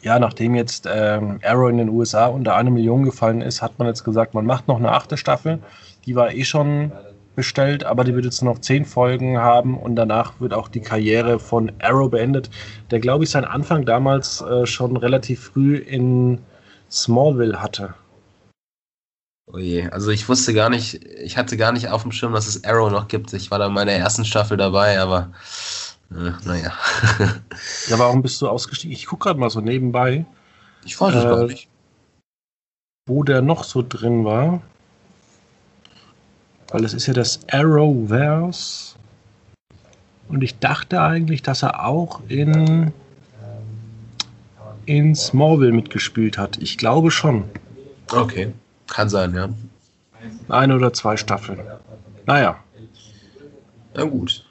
ja, 0.00 0.18
nachdem 0.18 0.54
jetzt 0.54 0.88
ähm, 0.90 1.38
Arrow 1.44 1.68
in 1.68 1.76
den 1.76 1.90
USA 1.90 2.28
unter 2.28 2.56
eine 2.56 2.70
Million 2.70 3.04
gefallen 3.04 3.42
ist, 3.42 3.60
hat 3.60 3.78
man 3.78 3.88
jetzt 3.88 4.04
gesagt, 4.04 4.32
man 4.32 4.46
macht 4.46 4.68
noch 4.68 4.78
eine 4.78 4.90
achte 4.90 5.18
Staffel. 5.18 5.58
Die 6.06 6.16
war 6.16 6.32
eh 6.32 6.44
schon 6.44 6.92
bestellt, 7.36 7.84
aber 7.84 8.04
die 8.04 8.14
wird 8.14 8.24
jetzt 8.24 8.42
noch 8.42 8.58
zehn 8.58 8.86
Folgen 8.86 9.36
haben 9.36 9.76
und 9.78 9.96
danach 9.96 10.40
wird 10.40 10.54
auch 10.54 10.68
die 10.68 10.80
Karriere 10.80 11.38
von 11.38 11.70
Arrow 11.82 12.10
beendet, 12.10 12.48
der, 12.90 12.98
glaube 12.98 13.24
ich, 13.24 13.30
seinen 13.30 13.44
Anfang 13.44 13.84
damals 13.84 14.40
äh, 14.40 14.64
schon 14.64 14.96
relativ 14.96 15.44
früh 15.44 15.76
in 15.76 16.38
Smallville 16.90 17.62
hatte. 17.62 17.92
Oh 19.54 19.58
je, 19.58 19.86
also 19.90 20.10
ich 20.10 20.28
wusste 20.30 20.54
gar 20.54 20.70
nicht, 20.70 21.04
ich 21.04 21.36
hatte 21.36 21.58
gar 21.58 21.72
nicht 21.72 21.88
auf 21.88 22.02
dem 22.02 22.12
Schirm, 22.12 22.32
dass 22.32 22.46
es 22.46 22.64
Arrow 22.64 22.90
noch 22.90 23.06
gibt. 23.06 23.34
Ich 23.34 23.50
war 23.50 23.58
da 23.58 23.66
in 23.66 23.74
meiner 23.74 23.92
ersten 23.92 24.24
Staffel 24.24 24.56
dabei, 24.56 24.98
aber 24.98 25.30
äh, 26.10 26.32
naja. 26.46 26.72
ja, 27.88 27.98
warum 27.98 28.22
bist 28.22 28.40
du 28.40 28.48
ausgestiegen? 28.48 28.96
Ich 28.96 29.04
gucke 29.06 29.24
gerade 29.24 29.38
mal 29.38 29.50
so 29.50 29.60
nebenbei. 29.60 30.24
Ich 30.86 30.98
weiß 30.98 31.14
es 31.14 31.24
äh, 31.24 31.28
gar 31.28 31.44
nicht. 31.44 31.68
Wo 33.06 33.24
der 33.24 33.42
noch 33.42 33.64
so 33.64 33.84
drin 33.86 34.24
war. 34.24 34.62
Weil 36.70 36.86
es 36.86 36.94
ist 36.94 37.06
ja 37.06 37.12
das 37.12 37.40
Arrowverse. 37.50 38.96
Und 40.28 40.42
ich 40.42 40.58
dachte 40.60 41.02
eigentlich, 41.02 41.42
dass 41.42 41.62
er 41.62 41.84
auch 41.84 42.22
in, 42.28 42.90
in 44.86 45.14
Smallville 45.14 45.72
mitgespielt 45.72 46.38
hat. 46.38 46.56
Ich 46.56 46.78
glaube 46.78 47.10
schon. 47.10 47.44
Okay. 48.10 48.54
Kann 48.92 49.08
sein, 49.08 49.34
ja. 49.34 49.48
Eine 50.50 50.76
oder 50.76 50.92
zwei 50.92 51.16
Staffeln. 51.16 51.58
Naja. 52.26 52.58
Na 53.94 54.04
gut. 54.04 54.44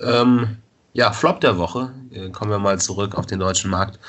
Ähm, 0.00 0.56
ja, 0.94 1.12
Flop 1.12 1.40
der 1.40 1.58
Woche. 1.58 1.92
Äh, 2.10 2.30
kommen 2.30 2.50
wir 2.50 2.58
mal 2.58 2.80
zurück 2.80 3.14
auf 3.14 3.26
den 3.26 3.38
deutschen 3.38 3.70
Markt. 3.70 4.00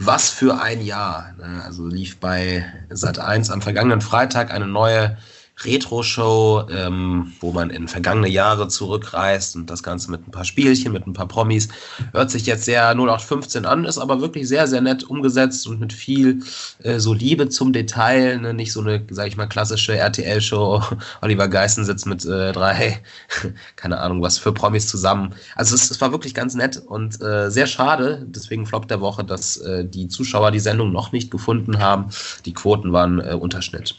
Was 0.00 0.28
für 0.28 0.60
ein 0.60 0.80
Jahr. 0.80 1.34
Ne? 1.38 1.62
Also 1.64 1.86
lief 1.86 2.18
bei 2.18 2.66
Sat1 2.90 3.52
am 3.52 3.62
vergangenen 3.62 4.00
Freitag 4.00 4.50
eine 4.52 4.66
neue 4.66 5.16
Retro-Show, 5.64 6.68
ähm, 6.70 7.32
wo 7.40 7.52
man 7.52 7.70
in 7.70 7.88
vergangene 7.88 8.28
Jahre 8.28 8.68
zurückreist 8.68 9.56
und 9.56 9.68
das 9.68 9.82
Ganze 9.82 10.10
mit 10.10 10.26
ein 10.26 10.30
paar 10.30 10.44
Spielchen, 10.44 10.92
mit 10.92 11.06
ein 11.06 11.12
paar 11.12 11.28
Promis. 11.28 11.68
Hört 12.12 12.30
sich 12.30 12.46
jetzt 12.46 12.64
sehr 12.64 12.90
0815 12.90 13.64
an, 13.64 13.84
ist 13.84 13.98
aber 13.98 14.20
wirklich 14.20 14.46
sehr, 14.48 14.66
sehr 14.66 14.80
nett 14.80 15.04
umgesetzt 15.04 15.66
und 15.66 15.80
mit 15.80 15.92
viel 15.92 16.42
äh, 16.82 16.98
so 16.98 17.12
Liebe 17.12 17.48
zum 17.48 17.72
Detail. 17.72 18.38
Ne? 18.38 18.54
Nicht 18.54 18.72
so 18.72 18.80
eine, 18.80 19.04
sag 19.10 19.28
ich 19.28 19.36
mal, 19.36 19.46
klassische 19.46 19.96
RTL-Show. 19.96 20.82
Oliver 21.22 21.48
Geißen 21.48 21.84
sitzt 21.84 22.06
mit 22.06 22.24
äh, 22.24 22.52
drei, 22.52 23.00
keine 23.76 23.98
Ahnung, 23.98 24.22
was 24.22 24.38
für 24.38 24.52
Promis 24.52 24.86
zusammen. 24.86 25.34
Also 25.56 25.74
es, 25.74 25.90
es 25.90 26.00
war 26.00 26.12
wirklich 26.12 26.34
ganz 26.34 26.54
nett 26.54 26.76
und 26.86 27.20
äh, 27.20 27.50
sehr 27.50 27.66
schade, 27.66 28.24
deswegen 28.28 28.66
Flop 28.66 28.88
der 28.88 29.00
Woche, 29.00 29.24
dass 29.24 29.56
äh, 29.58 29.84
die 29.84 30.08
Zuschauer 30.08 30.50
die 30.50 30.60
Sendung 30.60 30.92
noch 30.92 31.12
nicht 31.12 31.30
gefunden 31.30 31.78
haben. 31.78 32.10
Die 32.44 32.54
Quoten 32.54 32.92
waren 32.92 33.20
äh, 33.20 33.34
Unterschnitt. 33.34 33.96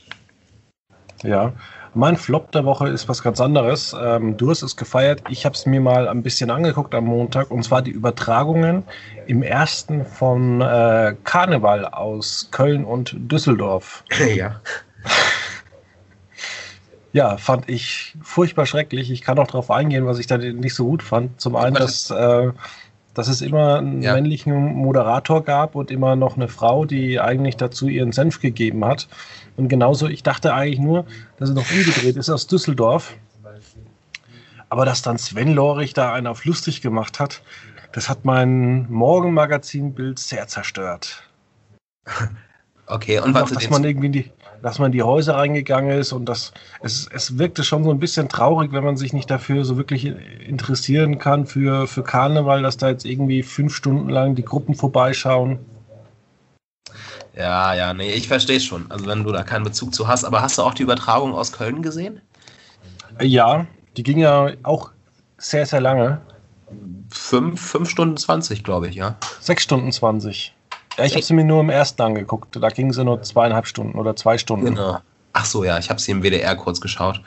Ja, 1.23 1.53
mein 1.93 2.17
Flop 2.17 2.51
der 2.51 2.65
Woche 2.65 2.87
ist 2.87 3.09
was 3.09 3.23
ganz 3.23 3.41
anderes. 3.41 3.95
Ähm, 3.99 4.37
du 4.37 4.49
hast 4.49 4.61
es 4.61 4.75
gefeiert. 4.75 5.23
Ich 5.29 5.45
habe 5.45 5.55
es 5.55 5.65
mir 5.65 5.81
mal 5.81 6.07
ein 6.07 6.21
bisschen 6.21 6.51
angeguckt 6.51 6.93
am 6.93 7.05
Montag 7.05 7.51
und 7.51 7.63
zwar 7.63 7.81
die 7.81 7.91
Übertragungen 7.91 8.83
im 9.27 9.41
ersten 9.41 10.05
von 10.05 10.61
äh, 10.61 11.15
Karneval 11.23 11.85
aus 11.85 12.49
Köln 12.51 12.85
und 12.85 13.15
Düsseldorf. 13.17 14.03
Ja. 14.35 14.61
Ja, 17.11 17.37
fand 17.37 17.67
ich 17.69 18.15
furchtbar 18.21 18.67
schrecklich. 18.67 19.09
Ich 19.09 19.21
kann 19.21 19.39
auch 19.39 19.47
darauf 19.47 19.71
eingehen, 19.71 20.05
was 20.05 20.19
ich 20.19 20.27
da 20.27 20.37
nicht 20.37 20.75
so 20.75 20.85
gut 20.85 21.01
fand. 21.01 21.41
Zum 21.41 21.55
einen, 21.55 21.73
dass, 21.73 22.11
äh, 22.11 22.51
dass 23.15 23.27
es 23.27 23.41
immer 23.41 23.79
einen 23.79 24.03
ja. 24.03 24.13
männlichen 24.13 24.53
Moderator 24.75 25.43
gab 25.43 25.73
und 25.73 25.89
immer 25.89 26.15
noch 26.15 26.35
eine 26.35 26.47
Frau, 26.47 26.85
die 26.85 27.19
eigentlich 27.19 27.57
dazu 27.57 27.87
ihren 27.87 28.11
Senf 28.11 28.39
gegeben 28.39 28.85
hat. 28.85 29.07
Und 29.59 29.67
genauso, 29.67 30.07
ich 30.07 30.23
dachte 30.23 30.53
eigentlich 30.53 30.79
nur, 30.79 31.05
dass 31.37 31.49
er 31.49 31.55
noch 31.55 31.69
umgedreht 31.69 32.15
ist 32.15 32.29
aus 32.29 32.47
Düsseldorf. 32.47 33.17
Aber 34.69 34.85
dass 34.85 35.01
dann 35.01 35.17
Sven 35.17 35.53
Lorich 35.53 35.93
da 35.93 36.13
einen 36.13 36.27
auf 36.27 36.45
lustig 36.45 36.81
gemacht 36.81 37.19
hat, 37.19 37.41
das 37.91 38.07
hat 38.07 38.23
mein 38.23 38.89
Morgenmagazinbild 38.89 40.17
sehr 40.17 40.47
zerstört. 40.47 41.23
Okay, 42.91 43.19
und 43.19 43.35
was 43.35 43.51
dass 43.51 43.69
man 43.69 43.83
irgendwie 43.83 44.09
die, 44.09 44.31
dass 44.63 44.79
man 44.79 44.87
in 44.87 44.93
die 44.93 45.03
Häuser 45.03 45.35
reingegangen 45.35 45.95
ist 45.99 46.11
und 46.11 46.25
das, 46.25 46.53
es, 46.81 47.07
es 47.13 47.37
wirkte 47.37 47.63
schon 47.63 47.83
so 47.83 47.91
ein 47.91 47.99
bisschen 47.99 48.29
traurig, 48.29 48.71
wenn 48.71 48.83
man 48.83 48.97
sich 48.97 49.13
nicht 49.13 49.29
dafür 49.29 49.63
so 49.63 49.77
wirklich 49.77 50.05
interessieren 50.07 51.19
kann 51.19 51.45
für, 51.45 51.85
für 51.85 52.01
Karneval, 52.01 52.63
dass 52.63 52.77
da 52.77 52.89
jetzt 52.89 53.05
irgendwie 53.05 53.43
fünf 53.43 53.75
Stunden 53.75 54.09
lang 54.09 54.33
die 54.33 54.43
Gruppen 54.43 54.73
vorbeischauen. 54.73 55.59
Ja, 57.35 57.73
ja, 57.73 57.93
nee, 57.93 58.11
ich 58.11 58.27
verstehe 58.27 58.59
schon. 58.59 58.89
Also 58.91 59.05
wenn 59.05 59.23
du 59.23 59.31
da 59.31 59.43
keinen 59.43 59.63
Bezug 59.63 59.93
zu 59.93 60.07
hast. 60.07 60.23
Aber 60.23 60.41
hast 60.41 60.57
du 60.57 60.63
auch 60.63 60.73
die 60.73 60.83
Übertragung 60.83 61.33
aus 61.33 61.51
Köln 61.51 61.81
gesehen? 61.81 62.21
Ja, 63.21 63.65
die 63.97 64.03
ging 64.03 64.19
ja 64.19 64.51
auch 64.63 64.91
sehr, 65.37 65.65
sehr 65.65 65.81
lange. 65.81 66.21
Fünf, 67.09 67.61
fünf 67.61 67.89
Stunden 67.89 68.17
20, 68.17 68.63
glaube 68.63 68.87
ich, 68.87 68.95
ja. 68.95 69.15
Sechs 69.39 69.63
Stunden 69.63 69.91
20. 69.91 70.53
Ja, 70.97 71.05
ich 71.05 71.13
habe 71.13 71.23
sie 71.23 71.33
mir 71.33 71.45
nur 71.45 71.61
im 71.61 71.69
ersten 71.69 72.01
angeguckt. 72.01 72.55
Da 72.55 72.69
ging 72.69 72.91
sie 72.91 73.03
nur 73.03 73.21
zweieinhalb 73.21 73.67
Stunden 73.67 73.97
oder 73.97 74.15
zwei 74.15 74.37
Stunden. 74.37 74.65
Genau. 74.65 74.99
Ach 75.33 75.45
so, 75.45 75.63
ja, 75.63 75.77
ich 75.77 75.89
habe 75.89 75.99
sie 75.99 76.11
im 76.11 76.23
WDR 76.23 76.55
kurz 76.55 76.81
geschaut. 76.81 77.21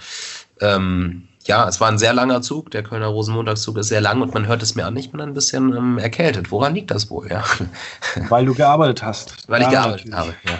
Ähm, 0.60 1.28
ja, 1.46 1.68
es 1.68 1.80
war 1.80 1.88
ein 1.88 1.98
sehr 1.98 2.12
langer 2.12 2.42
Zug. 2.42 2.70
Der 2.70 2.82
Kölner 2.82 3.08
Rosenmontagszug 3.08 3.76
ist 3.78 3.88
sehr 3.88 4.00
lang 4.00 4.22
und 4.22 4.32
man 4.34 4.46
hört 4.46 4.62
es 4.62 4.74
mir 4.74 4.86
an. 4.86 4.96
Ich 4.96 5.10
bin 5.10 5.20
ein 5.20 5.34
bisschen 5.34 5.74
ähm, 5.76 5.98
erkältet. 5.98 6.50
Woran 6.50 6.74
liegt 6.74 6.90
das 6.90 7.10
wohl? 7.10 7.28
Ja. 7.28 7.44
Weil 8.28 8.44
du 8.44 8.54
gearbeitet 8.54 9.02
hast. 9.02 9.48
Weil 9.48 9.62
ich 9.62 9.68
gearbeitet 9.68 10.08
natürlich. 10.08 10.36
habe, 10.46 10.58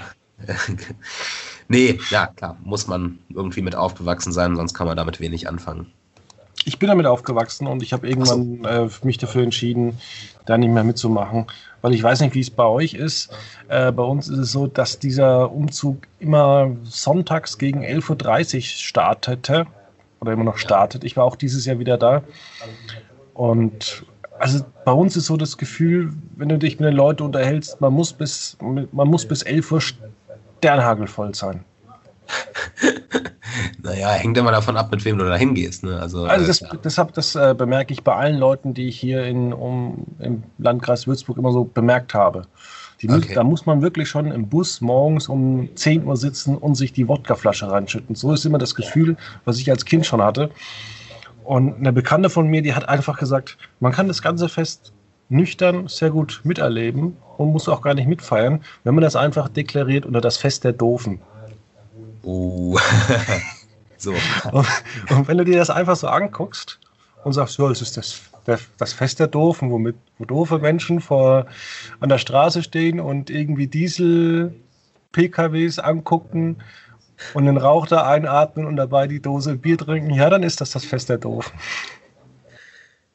ja. 0.49 0.55
nee, 1.68 2.01
ja, 2.11 2.27
klar, 2.27 2.57
muss 2.64 2.88
man 2.88 3.18
irgendwie 3.29 3.62
mit 3.62 3.77
aufgewachsen 3.77 4.33
sein, 4.33 4.57
sonst 4.57 4.75
kann 4.75 4.88
man 4.88 4.97
damit 4.97 5.21
wenig 5.21 5.49
anfangen. 5.49 5.92
Ich 6.64 6.79
bin 6.79 6.88
damit 6.88 7.07
aufgewachsen 7.07 7.66
und 7.66 7.83
ich 7.83 7.92
habe 7.92 8.09
irgendwann 8.09 8.64
äh, 8.64 8.88
mich 9.03 9.18
dafür 9.18 9.42
entschieden, 9.42 9.99
da 10.47 10.59
nicht 10.59 10.71
mehr 10.71 10.85
mitzumachen, 10.85 11.47
weil 11.81 11.95
ich 11.95 12.03
weiß 12.03 12.21
nicht, 12.21 12.35
wie 12.35 12.40
es 12.40 12.51
bei 12.51 12.64
euch 12.64 12.95
ist. 12.95 13.31
Äh, 13.68 13.90
bei 13.92 14.03
uns 14.03 14.29
ist 14.29 14.38
es 14.38 14.53
so, 14.53 14.66
dass 14.66 14.99
dieser 14.99 15.51
Umzug 15.53 16.07
immer 16.18 16.71
sonntags 16.85 17.59
gegen 17.59 17.83
11.30 17.83 18.57
Uhr 18.57 18.62
startete 18.62 19.66
oder 20.23 20.33
immer 20.33 20.45
noch 20.45 20.57
startet. 20.57 21.03
Ich 21.05 21.17
war 21.17 21.25
auch 21.25 21.37
dieses 21.37 21.67
Jahr 21.67 21.81
wieder 21.81 21.99
da. 21.99 22.23
Und 23.35 24.05
also 24.39 24.65
bei 24.85 24.93
uns 24.93 25.17
ist 25.17 25.27
so 25.27 25.37
das 25.37 25.59
Gefühl, 25.59 26.13
wenn 26.37 26.49
du 26.49 26.59
dich 26.59 26.79
mit 26.79 26.89
den 26.89 26.97
Leuten 26.97 27.25
unterhältst, 27.25 27.81
man 27.81 27.93
muss 27.93 28.13
bis, 28.13 28.57
man 28.61 29.09
muss 29.09 29.27
bis 29.27 29.43
11 29.43 29.73
Uhr 29.73 29.81
sternhagelvoll 29.81 31.35
sein. 31.35 31.65
naja, 33.83 34.11
hängt 34.11 34.39
immer 34.39 34.53
davon 34.53 34.77
ab, 34.77 34.93
mit 34.93 35.05
wem 35.05 35.19
du 35.19 35.25
da 35.25 35.35
hingehst. 35.35 35.83
Ne? 35.83 35.99
Also, 35.99 36.25
also 36.25 36.47
das, 36.47 36.61
ja. 36.61 36.69
deshalb, 36.83 37.13
das 37.15 37.35
äh, 37.35 37.55
bemerke 37.59 37.93
ich 37.93 38.05
bei 38.05 38.15
allen 38.15 38.39
Leuten, 38.39 38.75
die 38.75 38.87
ich 38.87 38.99
hier 38.99 39.25
in, 39.25 39.53
um, 39.53 40.07
im 40.21 40.45
Landkreis 40.59 41.09
Würzburg 41.09 41.37
immer 41.37 41.51
so 41.51 41.65
bemerkt 41.65 42.15
habe. 42.15 42.47
Die 43.03 43.11
okay. 43.11 43.35
Da 43.35 43.43
muss 43.43 43.67
man 43.67 43.83
wirklich 43.83 44.09
schon 44.09 44.31
im 44.31 44.49
Bus 44.49 44.81
morgens 44.81 45.29
um 45.29 45.69
10 45.75 46.05
Uhr 46.05 46.17
sitzen 46.17 46.57
und 46.57 46.77
sich 46.77 46.93
die 46.93 47.09
Wodkaflasche 47.09 47.69
reinschütten. 47.69 48.15
So 48.15 48.33
ist 48.33 48.45
immer 48.45 48.59
das 48.59 48.77
Gefühl, 48.77 49.17
was 49.45 49.59
ich 49.59 49.69
als 49.71 49.85
Kind 49.85 50.07
schon 50.07 50.23
hatte. 50.23 50.51
Und 51.43 51.79
eine 51.79 51.93
Bekannte 51.93 52.31
von 52.31 52.47
mir, 52.47 52.62
die 52.62 52.75
hat 52.75 52.88
einfach 52.88 53.19
gesagt, 53.19 53.59
man 53.81 53.91
kann 53.91 54.07
das 54.07 54.23
ganze 54.23 54.49
Fest 54.49 54.93
nüchtern 55.29 55.88
sehr 55.88 56.11
gut 56.11 56.43
miterleben 56.45 57.17
und 57.38 57.53
muss 57.53 57.69
auch 57.69 57.83
gar 57.83 57.95
nicht 57.95 58.07
mitfeiern, 58.07 58.61
wenn 58.85 58.95
man 58.95 59.03
das 59.03 59.17
einfach 59.17 59.49
deklariert 59.49 60.07
unter 60.07 60.21
das 60.21 60.37
Fest 60.37 60.62
der 60.62 60.73
Doofen. 60.73 61.21
Oh. 62.23 62.79
so. 63.97 64.15
Und, 64.53 64.69
und, 65.11 65.27
wenn 65.27 65.38
du 65.38 65.45
dir 65.45 65.59
das 65.59 65.71
einfach 65.71 65.97
so 65.97 66.07
anguckst 66.07 66.79
und 67.25 67.33
sagst, 67.33 67.59
ja, 67.59 67.69
es 67.71 67.83
ist 67.83 67.97
das 67.97 68.21
das 68.45 68.93
Fest 68.93 69.21
der 69.21 69.29
Doofen, 69.29 69.71
womit, 69.71 69.95
wo 70.19 70.25
doofe 70.25 70.59
Menschen 70.59 71.01
vor, 71.01 71.47
an 72.01 72.09
der 72.09 72.19
Straße 72.19 72.63
stehen 72.63 73.01
und 73.01 73.31
irgendwie 73.31 73.67
Diesel-PKWs 73.67 75.79
angucken 75.79 76.57
und 77.35 77.47
den 77.47 77.57
Rauch 77.57 77.87
da 77.87 78.07
einatmen 78.07 78.67
und 78.67 78.77
dabei 78.77 79.07
die 79.07 79.23
Dose 79.23 79.57
Bier 79.57 79.79
trinken, 79.79 80.11
ja, 80.11 80.29
dann 80.29 80.43
ist 80.43 80.61
das 80.61 80.73
das 80.73 80.85
Fest 80.85 81.09
der 81.09 81.17
Doofen. 81.19 81.53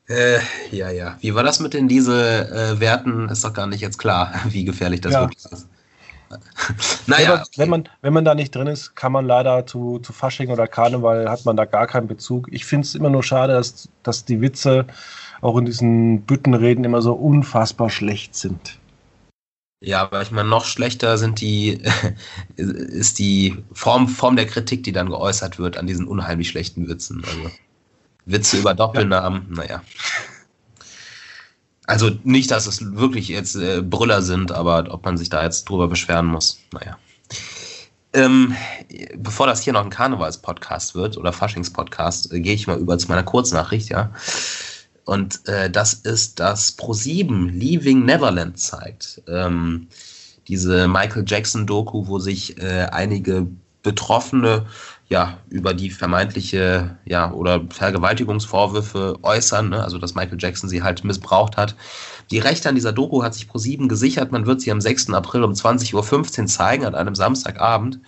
Äh, 0.08 0.40
ja, 0.72 0.90
ja. 0.90 1.18
Wie 1.20 1.36
war 1.36 1.44
das 1.44 1.60
mit 1.60 1.74
den 1.74 1.90
Dieselwerten? 1.90 3.28
Äh, 3.28 3.34
ist 3.34 3.44
doch 3.44 3.54
gar 3.54 3.68
nicht 3.68 3.82
jetzt 3.82 3.98
klar, 3.98 4.34
wie 4.50 4.64
gefährlich 4.64 5.02
das 5.02 5.12
ja. 5.14 5.22
wirklich 5.22 5.44
ist. 5.44 5.68
Naja, 7.08 7.44
wenn, 7.56 7.70
man, 7.70 7.90
wenn 8.02 8.14
man 8.14 8.26
da 8.26 8.36
nicht 8.36 8.56
drin 8.56 8.68
ist, 8.68 8.96
kann 8.96 9.12
man 9.12 9.26
leider 9.26 9.66
zu, 9.66 10.00
zu 10.00 10.14
Fasching 10.14 10.50
oder 10.50 10.68
Karneval, 10.68 11.30
hat 11.30 11.46
man 11.46 11.58
da 11.58 11.66
gar 11.66 11.88
keinen 11.88 12.08
Bezug. 12.08 12.48
Ich 12.52 12.66
finde 12.66 12.86
es 12.86 12.96
immer 12.96 13.10
nur 13.10 13.24
schade, 13.24 13.54
dass, 13.54 13.90
dass 14.04 14.26
die 14.26 14.42
Witze 14.42 14.86
auch 15.42 15.58
in 15.58 15.66
diesen 15.66 16.22
Büttenreden 16.22 16.84
immer 16.84 17.02
so 17.02 17.14
unfassbar 17.14 17.90
schlecht 17.90 18.36
sind. 18.36 18.80
Ja, 19.80 20.02
aber 20.02 20.24
ich 20.24 20.32
meine, 20.32 20.50
noch 20.50 20.66
schlechter 20.66 21.18
sind 21.18 21.40
die, 21.40 21.82
ist 22.56 23.20
die 23.20 23.64
Form, 23.72 24.08
Form 24.08 24.36
der 24.36 24.48
Kritik, 24.48 24.84
die 24.84 24.92
dann 24.92 25.10
geäußert 25.10 25.60
wird 25.60 25.78
an 25.78 25.86
diesen 25.86 26.08
unheimlich 26.08 26.50
schlechten 26.50 26.88
Witzen. 26.88 27.24
Also 27.24 27.52
Witze 28.26 28.58
über 28.58 28.74
Doppelnamen, 28.74 29.48
ja. 29.50 29.56
naja. 29.56 29.82
Also 31.88 32.12
nicht, 32.24 32.52
dass 32.52 32.68
es 32.68 32.96
wirklich 32.96 33.30
jetzt 33.30 33.56
äh, 33.56 33.82
Brüller 33.82 34.22
sind, 34.22 34.52
aber 34.52 34.88
ob 34.92 35.06
man 35.06 35.18
sich 35.18 35.30
da 35.30 35.44
jetzt 35.44 35.70
drüber 35.70 35.88
beschweren 35.88 36.26
muss, 36.26 36.60
naja. 36.74 36.98
Ähm, 38.14 38.56
bevor 39.16 39.48
das 39.48 39.62
hier 39.62 39.74
noch 39.74 39.84
ein 39.84 39.90
Karnevals-Podcast 39.90 40.96
wird 40.96 41.18
oder 41.18 41.32
Faschings-Podcast, 41.32 42.34
äh, 42.34 42.42
gehe 42.42 42.54
ich 42.54 42.68
mal 42.68 42.78
über 42.78 42.98
zu 42.98 43.08
meiner 43.08 43.24
Kurznachricht, 43.24 43.90
ja. 43.90 44.12
Und 45.06 45.48
äh, 45.48 45.70
das 45.70 45.94
ist, 45.94 46.42
dass 46.42 46.78
Pro7 46.78 47.52
Leaving 47.52 48.04
Neverland 48.04 48.60
zeigt. 48.60 49.22
Ähm, 49.28 49.88
diese 50.50 50.90
Michael 50.90 51.24
Jackson-Doku, 51.26 52.08
wo 52.08 52.20
sich 52.20 52.62
äh, 52.62 52.88
einige 52.92 53.48
Betroffene 53.84 54.66
ja, 55.10 55.38
über 55.50 55.74
die 55.74 55.90
vermeintliche, 55.90 56.98
ja, 57.06 57.32
oder 57.32 57.62
Vergewaltigungsvorwürfe 57.70 59.18
äußern, 59.22 59.70
ne? 59.70 59.82
also 59.84 59.98
dass 59.98 60.16
Michael 60.16 60.38
Jackson 60.40 60.70
sie 60.70 60.84
halt 60.84 61.04
missbraucht 61.04 61.56
hat. 61.56 61.76
Die 62.30 62.40
Rechte 62.40 62.68
an 62.68 62.76
dieser 62.76 62.92
Doku 62.92 63.24
hat 63.24 63.34
sich 63.34 63.48
ProSieben 63.48 63.88
gesichert. 63.88 64.34
Man 64.34 64.46
wird 64.46 64.60
sie 64.60 64.72
am 64.72 64.82
6. 64.82 65.12
April 65.12 65.44
um 65.44 65.54
20.15 65.54 66.42
Uhr 66.42 66.48
zeigen, 66.48 66.86
an 66.86 66.96
einem 66.96 67.16
Samstagabend. 67.16 68.00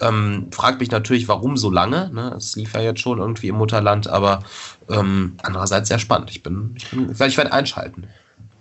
Ähm, 0.00 0.48
fragt 0.50 0.80
mich 0.80 0.90
natürlich, 0.90 1.28
warum 1.28 1.58
so 1.58 1.70
lange. 1.70 2.10
Ne? 2.14 2.34
Es 2.36 2.56
lief 2.56 2.72
ja 2.72 2.80
jetzt 2.80 3.00
schon 3.00 3.18
irgendwie 3.18 3.48
im 3.48 3.56
Mutterland, 3.56 4.08
aber 4.08 4.42
ähm, 4.88 5.36
andererseits 5.42 5.88
sehr 5.88 5.98
spannend. 5.98 6.30
Ich 6.30 6.42
bin, 6.42 6.74
ich 6.76 6.90
bin, 6.90 7.10
ich 7.10 7.36
werde 7.36 7.52
einschalten. 7.52 8.08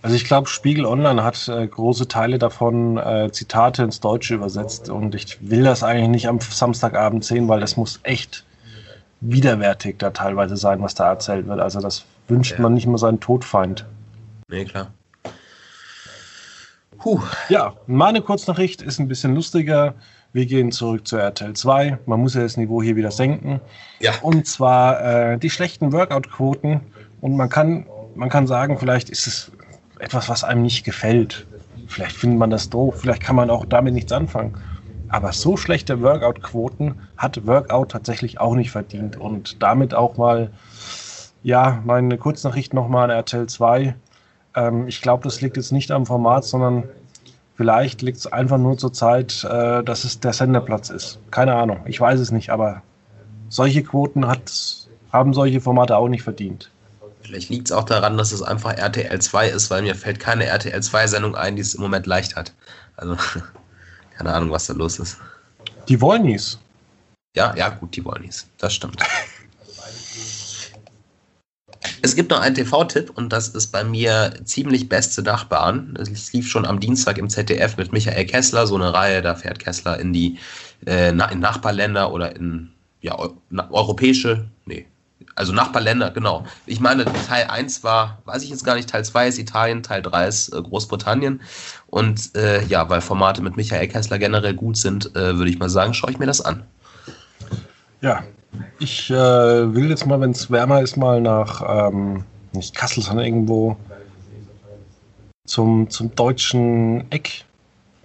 Also 0.04 0.16
ich 0.16 0.26
glaube, 0.26 0.50
Spiegel 0.50 0.86
Online 0.86 1.24
hat 1.24 1.48
äh, 1.48 1.68
große 1.68 2.08
Teile 2.08 2.40
davon 2.40 2.98
äh, 2.98 3.30
Zitate 3.32 3.84
ins 3.84 4.00
Deutsche 4.00 4.34
übersetzt 4.36 4.90
und 4.90 5.14
ich 5.14 5.38
will 5.48 5.64
das 5.64 5.84
eigentlich 5.84 6.10
nicht 6.10 6.28
am 6.28 6.40
Samstagabend 6.40 7.24
sehen, 7.24 7.48
weil 7.48 7.60
das 7.60 7.78
muss 7.78 8.00
echt 8.04 8.44
widerwärtig 9.20 9.98
da 10.00 10.10
teilweise 10.10 10.58
sein, 10.58 10.82
was 10.82 10.96
da 10.96 11.10
erzählt 11.10 11.48
wird. 11.48 11.60
Also 11.60 11.80
das 11.80 12.06
wünscht 12.28 12.54
ja. 12.54 12.62
man 12.62 12.74
nicht 12.74 12.86
immer 12.86 12.98
seinen 12.98 13.20
Todfeind. 13.20 13.86
Nee, 14.48 14.66
klar. 14.66 14.92
Puh. 16.98 17.22
Ja, 17.50 17.74
meine 17.86 18.22
Kurznachricht 18.22 18.82
ist 18.82 19.00
ein 19.00 19.08
bisschen 19.08 19.36
lustiger. 19.36 19.94
wir 20.34 20.46
gehen 20.46 20.72
zurück 20.72 21.08
zu 21.08 21.18
RTL 21.18 21.54
2. 21.54 22.00
Man 22.06 22.22
muss 22.22 22.34
ja 22.34 22.42
das 22.42 22.58
Niveau 22.58 22.82
hier 22.82 22.96
wieder 22.96 23.12
senken. 23.12 23.62
Ja. 24.00 24.14
Und 24.22 24.48
zwar 24.48 25.34
äh, 25.34 25.38
die 25.38 25.50
schlechten 25.50 25.94
Workout-Quoten. 25.94 26.82
Und 27.22 27.36
man 27.36 27.50
kann, 27.50 27.86
man 28.16 28.30
kann 28.30 28.48
sagen, 28.48 28.80
vielleicht 28.80 29.10
ist 29.10 29.28
es 29.28 29.52
etwas, 30.02 30.30
was 30.30 30.44
einem 30.44 30.64
nicht 30.64 30.84
gefällt. 30.84 31.46
Vielleicht 31.88 32.16
findet 32.16 32.40
man 32.40 32.50
das 32.50 32.70
doof, 32.70 32.96
vielleicht 33.00 33.22
kann 33.22 33.36
man 33.36 33.50
auch 33.50 33.66
damit 33.66 33.94
nichts 33.94 34.12
anfangen. 34.12 34.56
Aber 35.10 35.34
so 35.34 35.58
schlechte 35.58 36.02
Workout-Quoten 36.02 36.96
hat 37.18 37.46
Workout 37.46 37.92
tatsächlich 37.92 38.40
auch 38.40 38.56
nicht 38.56 38.72
verdient. 38.72 39.18
Und 39.18 39.62
damit 39.62 39.94
auch 39.94 40.16
mal, 40.16 40.52
ja, 41.44 41.82
meine 41.84 42.18
Kurznachricht 42.18 42.74
nochmal 42.74 43.06
an 43.06 43.18
RTL 43.18 43.48
2. 43.48 43.94
Ähm, 44.56 44.88
ich 44.88 45.02
glaube, 45.02 45.24
das 45.24 45.42
liegt 45.42 45.58
jetzt 45.58 45.74
nicht 45.74 45.92
am 45.92 46.06
Format, 46.06 46.46
sondern 46.46 46.84
vielleicht 47.56 48.02
liegt 48.02 48.20
es 48.20 48.28
einfach 48.28 48.58
nur 48.58 48.78
zur 48.78 48.94
Zeit, 48.94 49.44
äh, 49.44 49.84
dass 49.84 50.06
es 50.06 50.22
der 50.22 50.32
Senderplatz 50.32 50.90
ist. 50.90 51.20
Keine 51.30 51.56
Ahnung, 51.56 51.82
ich 51.86 52.00
weiß 52.00 52.20
es 52.22 52.32
nicht, 52.32 52.50
aber 52.50 52.82
solche 53.50 53.84
Quoten 53.84 54.28
hat, 54.28 54.50
haben 55.12 55.34
solche 55.34 55.60
Formate 55.60 55.98
auch 55.98 56.08
nicht 56.08 56.24
verdient. 56.24 56.72
Vielleicht 57.24 57.50
liegt 57.50 57.68
es 57.68 57.72
auch 57.72 57.84
daran, 57.84 58.18
dass 58.18 58.32
es 58.32 58.42
einfach 58.42 58.78
RTL 58.78 59.20
2 59.20 59.50
ist, 59.50 59.70
weil 59.70 59.82
mir 59.82 59.96
fällt 59.96 60.20
keine 60.20 60.46
RTL 60.46 60.80
2-Sendung 60.80 61.36
ein, 61.36 61.56
die 61.56 61.62
es 61.62 61.76
im 61.76 61.82
Moment 61.82 62.06
leicht 62.08 62.36
hat. 62.36 62.54
Also, 62.98 63.16
keine 64.18 64.34
Ahnung, 64.34 64.52
was 64.52 64.68
da 64.68 64.74
los 64.74 65.00
ist. 65.00 65.18
Die 65.88 66.00
Wollnies. 66.02 66.60
Ja, 67.36 67.56
ja, 67.56 67.70
gut, 67.70 67.96
die 67.96 68.04
Wollnies. 68.04 68.48
Das 68.58 68.74
stimmt. 68.74 69.02
Es 72.04 72.16
gibt 72.16 72.32
noch 72.32 72.40
einen 72.40 72.56
TV-Tipp 72.56 73.12
und 73.16 73.30
das 73.30 73.50
ist 73.50 73.68
bei 73.68 73.84
mir 73.84 74.34
ziemlich 74.44 74.90
beste 74.90 75.22
Nachbarn. 75.22 75.96
Es 76.00 76.34
lief 76.34 76.48
schon 76.48 76.66
am 76.66 76.80
Dienstag 76.80 77.18
im 77.18 77.30
ZDF 77.30 77.78
mit 77.78 77.92
Michael 77.92 78.26
Kessler, 78.26 78.66
so 78.66 78.76
eine 78.76 78.94
Reihe, 78.94 79.22
da 79.22 79.36
fährt 79.36 79.60
Kessler 79.60 80.00
in 80.00 80.14
die 80.14 80.38
äh, 80.86 81.10
in 81.10 81.40
Nachbarländer 81.40 82.12
oder 82.12 82.36
in 82.36 82.72
ja, 83.02 83.18
europäische, 83.70 84.48
also 85.36 85.54
Nachbarländer, 85.54 86.12
genau. 86.12 86.46
Ich 86.65 86.80
meine, 86.80 87.06
Teil 87.06 87.46
1 87.48 87.84
war, 87.84 88.20
weiß 88.26 88.44
ich 88.44 88.50
jetzt 88.50 88.65
gar 88.65 88.76
nicht, 88.76 88.89
Teil 88.89 89.06
2 89.06 89.28
ist 89.28 89.39
Italien, 89.39 89.84
Teil 89.84 90.02
3 90.02 90.28
ist 90.28 90.54
äh, 90.54 90.62
Großbritannien. 90.62 91.41
Und 91.88 92.36
äh, 92.36 92.63
ja, 92.65 92.89
weil 92.89 93.02
Formate 93.02 93.41
mit 93.41 93.58
Michael 93.58 93.88
Kessler 93.88 94.20
generell 94.20 94.54
gut 94.54 94.78
sind, 94.78 95.15
äh, 95.15 95.38
würde 95.38 95.50
ich 95.50 95.60
mal 95.60 95.70
sagen, 95.70 95.94
schaue 95.94 96.12
ich 96.12 96.20
mir 96.20 96.26
das 96.26 96.41
an. 96.41 96.63
Ja, 98.02 98.24
ich 98.80 99.10
äh, 99.10 99.13
will 99.15 99.89
jetzt 99.89 100.06
mal, 100.06 100.20
wenn 100.20 100.32
es 100.32 100.52
wärmer 100.52 100.82
ist, 100.82 100.98
mal 100.98 101.22
nach, 101.22 101.89
ähm, 101.89 102.24
nicht 102.52 102.76
Kassel, 102.76 103.04
sondern 103.04 103.26
irgendwo 103.26 103.78
zum, 105.46 105.89
zum 105.89 106.13
deutschen 106.15 107.10
Eck 107.12 107.46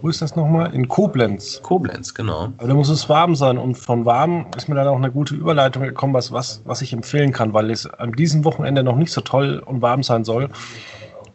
wo 0.00 0.08
ist 0.08 0.20
das 0.20 0.36
nochmal? 0.36 0.74
In 0.74 0.88
Koblenz. 0.88 1.60
Koblenz, 1.62 2.12
genau. 2.12 2.52
Aber 2.58 2.68
da 2.68 2.74
muss 2.74 2.90
es 2.90 3.08
warm 3.08 3.34
sein. 3.34 3.56
Und 3.56 3.76
von 3.76 4.04
warm 4.04 4.46
ist 4.56 4.68
mir 4.68 4.74
dann 4.74 4.88
auch 4.88 4.96
eine 4.96 5.10
gute 5.10 5.34
Überleitung 5.34 5.82
gekommen, 5.82 6.12
was, 6.12 6.32
was, 6.32 6.60
was 6.64 6.82
ich 6.82 6.92
empfehlen 6.92 7.32
kann, 7.32 7.54
weil 7.54 7.70
es 7.70 7.86
an 7.86 8.12
diesem 8.12 8.44
Wochenende 8.44 8.82
noch 8.82 8.96
nicht 8.96 9.12
so 9.12 9.22
toll 9.22 9.62
und 9.64 9.80
warm 9.80 10.02
sein 10.02 10.24
soll. 10.24 10.50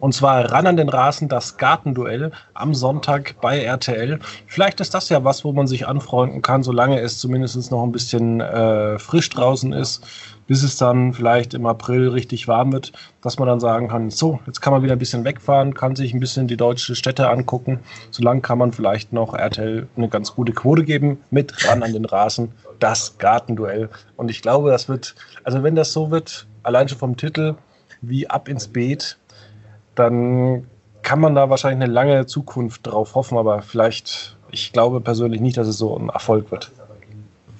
Und 0.02 0.13
zwar 0.13 0.52
ran 0.52 0.65
an 0.65 0.78
den 0.78 0.89
Rasen 0.89 1.30
das 1.30 1.58
Gartenduell 1.58 2.32
am 2.56 2.74
Sonntag 2.74 3.36
bei 3.39 3.63
RTL. 3.63 4.19
Vielleicht 4.47 4.80
ist 4.80 4.95
das 4.95 5.10
ja 5.10 5.24
was, 5.24 5.45
wo 5.45 5.54
man 5.54 5.67
sich 5.67 5.88
anfreunden 5.88 6.41
kann, 6.41 6.63
solange 6.63 7.00
es 7.00 7.19
zumindest 7.19 7.71
noch 7.71 7.84
ein 7.84 7.91
bisschen 7.91 8.41
äh, 8.41 8.97
frisch 8.97 9.30
draußen 9.30 9.74
ist, 9.74 10.04
bis 10.51 10.63
es 10.63 10.75
dann 10.75 11.13
vielleicht 11.13 11.53
im 11.53 11.65
April 11.65 12.09
richtig 12.09 12.45
warm 12.49 12.73
wird, 12.73 12.91
dass 13.21 13.39
man 13.39 13.47
dann 13.47 13.61
sagen 13.61 13.87
kann, 13.87 14.09
so, 14.09 14.41
jetzt 14.45 14.59
kann 14.59 14.73
man 14.73 14.83
wieder 14.83 14.91
ein 14.91 14.99
bisschen 14.99 15.23
wegfahren, 15.23 15.73
kann 15.73 15.95
sich 15.95 16.13
ein 16.13 16.19
bisschen 16.19 16.49
die 16.49 16.57
deutsche 16.57 16.93
Städte 16.93 17.29
angucken. 17.29 17.79
Solange 18.09 18.41
kann 18.41 18.57
man 18.57 18.73
vielleicht 18.73 19.13
noch 19.13 19.33
RTL 19.33 19.87
eine 19.95 20.09
ganz 20.09 20.35
gute 20.35 20.51
Quote 20.51 20.83
geben 20.83 21.19
mit 21.29 21.65
ran 21.65 21.83
an 21.83 21.93
den 21.93 22.03
Rasen, 22.03 22.51
das 22.79 23.17
Gartenduell. 23.17 23.87
Und 24.17 24.29
ich 24.29 24.41
glaube, 24.41 24.71
das 24.71 24.89
wird, 24.89 25.15
also 25.45 25.63
wenn 25.63 25.75
das 25.75 25.93
so 25.93 26.11
wird, 26.11 26.47
allein 26.63 26.89
schon 26.89 26.97
vom 26.97 27.15
Titel, 27.15 27.55
wie 28.01 28.29
ab 28.29 28.49
ins 28.49 28.67
Beet, 28.67 29.17
dann 29.95 30.67
kann 31.01 31.21
man 31.21 31.33
da 31.33 31.49
wahrscheinlich 31.49 31.85
eine 31.85 31.93
lange 31.93 32.25
Zukunft 32.25 32.85
drauf 32.85 33.15
hoffen, 33.15 33.37
aber 33.37 33.61
vielleicht, 33.61 34.35
ich 34.49 34.73
glaube 34.73 34.99
persönlich 34.99 35.39
nicht, 35.39 35.55
dass 35.55 35.69
es 35.69 35.77
so 35.77 35.97
ein 35.97 36.09
Erfolg 36.09 36.51
wird. 36.51 36.71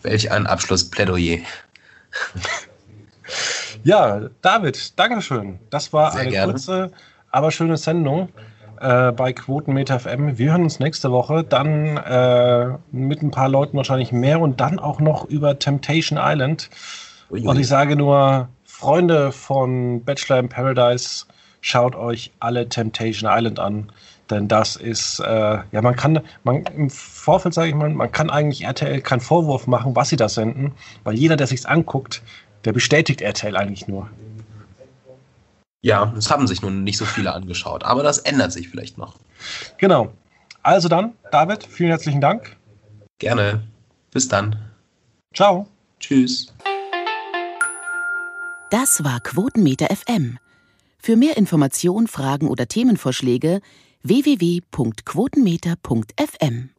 Welch 0.02 0.30
ein 0.30 0.46
Abschlussplädoyer. 0.46 1.38
Ja, 3.84 4.22
David, 4.42 4.98
Dankeschön. 5.00 5.60
Das 5.70 5.94
war 5.94 6.12
Sehr 6.12 6.22
eine 6.22 6.32
gerne. 6.32 6.52
kurze, 6.54 6.92
aber 7.32 7.52
schöne 7.52 7.78
Sendung 7.78 8.30
äh, 8.80 9.12
bei 9.12 9.34
Quotenmeter 9.34 10.00
FM. 10.00 10.38
Wir 10.38 10.52
hören 10.52 10.64
uns 10.64 10.80
nächste 10.80 11.12
Woche 11.12 11.44
dann 11.44 11.98
äh, 11.98 12.78
mit 12.92 13.22
ein 13.22 13.32
paar 13.32 13.50
Leuten 13.50 13.78
wahrscheinlich 13.78 14.12
mehr 14.12 14.40
und 14.40 14.60
dann 14.60 14.80
auch 14.80 15.00
noch 15.00 15.26
über 15.26 15.58
Temptation 15.60 16.20
Island. 16.22 16.70
Ui, 17.30 17.42
ui. 17.42 17.48
Und 17.48 17.60
ich 17.60 17.68
sage 17.68 17.96
nur, 17.96 18.50
Freunde 18.66 19.32
von 19.32 20.04
Bachelor 20.04 20.40
in 20.40 20.50
Paradise, 20.50 21.26
schaut 21.62 21.96
euch 21.96 22.32
alle 22.40 22.68
Temptation 22.68 23.30
Island 23.32 23.60
an. 23.60 23.92
Denn 24.32 24.48
das 24.48 24.78
ist, 24.78 25.20
äh, 25.20 25.60
ja, 25.72 25.82
man 25.82 25.96
kann, 25.96 26.22
man, 26.44 26.64
im 26.76 26.90
Vorfeld 26.90 27.54
sage 27.54 27.70
ich 27.70 27.76
mal, 27.76 27.90
man 27.90 28.12
kann 28.12 28.30
eigentlich 28.30 28.64
RTL 28.64 29.02
keinen 29.02 29.20
Vorwurf 29.20 29.68
machen, 29.68 29.96
was 29.96 30.10
sie 30.10 30.16
da 30.16 30.30
senden, 30.30 30.72
weil 31.04 31.16
jeder, 31.16 31.36
der 31.36 31.48
sich's 31.48 31.66
anguckt, 31.66 32.24
der 32.66 32.74
bestätigt 32.74 33.22
RTL 33.22 33.56
eigentlich 33.56 33.88
nur. 33.88 34.10
Ja, 35.84 36.14
es 36.18 36.30
haben 36.30 36.48
sich 36.48 36.62
nun 36.62 36.84
nicht 36.84 36.98
so 36.98 37.06
viele 37.06 37.34
angeschaut, 37.34 37.84
aber 37.84 38.04
das 38.04 38.20
ändert 38.20 38.52
sich 38.52 38.70
vielleicht 38.70 38.98
noch. 38.98 39.16
Genau. 39.78 40.12
Also 40.62 40.90
dann, 40.90 41.14
David, 41.32 41.66
vielen 41.66 41.90
herzlichen 41.90 42.22
Dank. 42.22 42.56
Gerne. 43.18 43.64
Bis 44.12 44.28
dann. 44.28 44.58
Ciao. 45.34 45.68
Tschüss. 46.00 46.54
Das 48.70 49.04
war 49.04 49.20
Quotenmeter 49.20 49.88
FM. 49.94 50.38
Für 50.98 51.16
mehr 51.16 51.38
Informationen, 51.38 52.08
Fragen 52.08 52.48
oder 52.48 52.68
Themenvorschläge 52.68 53.62
www.quotenmeter.fm 54.04 56.70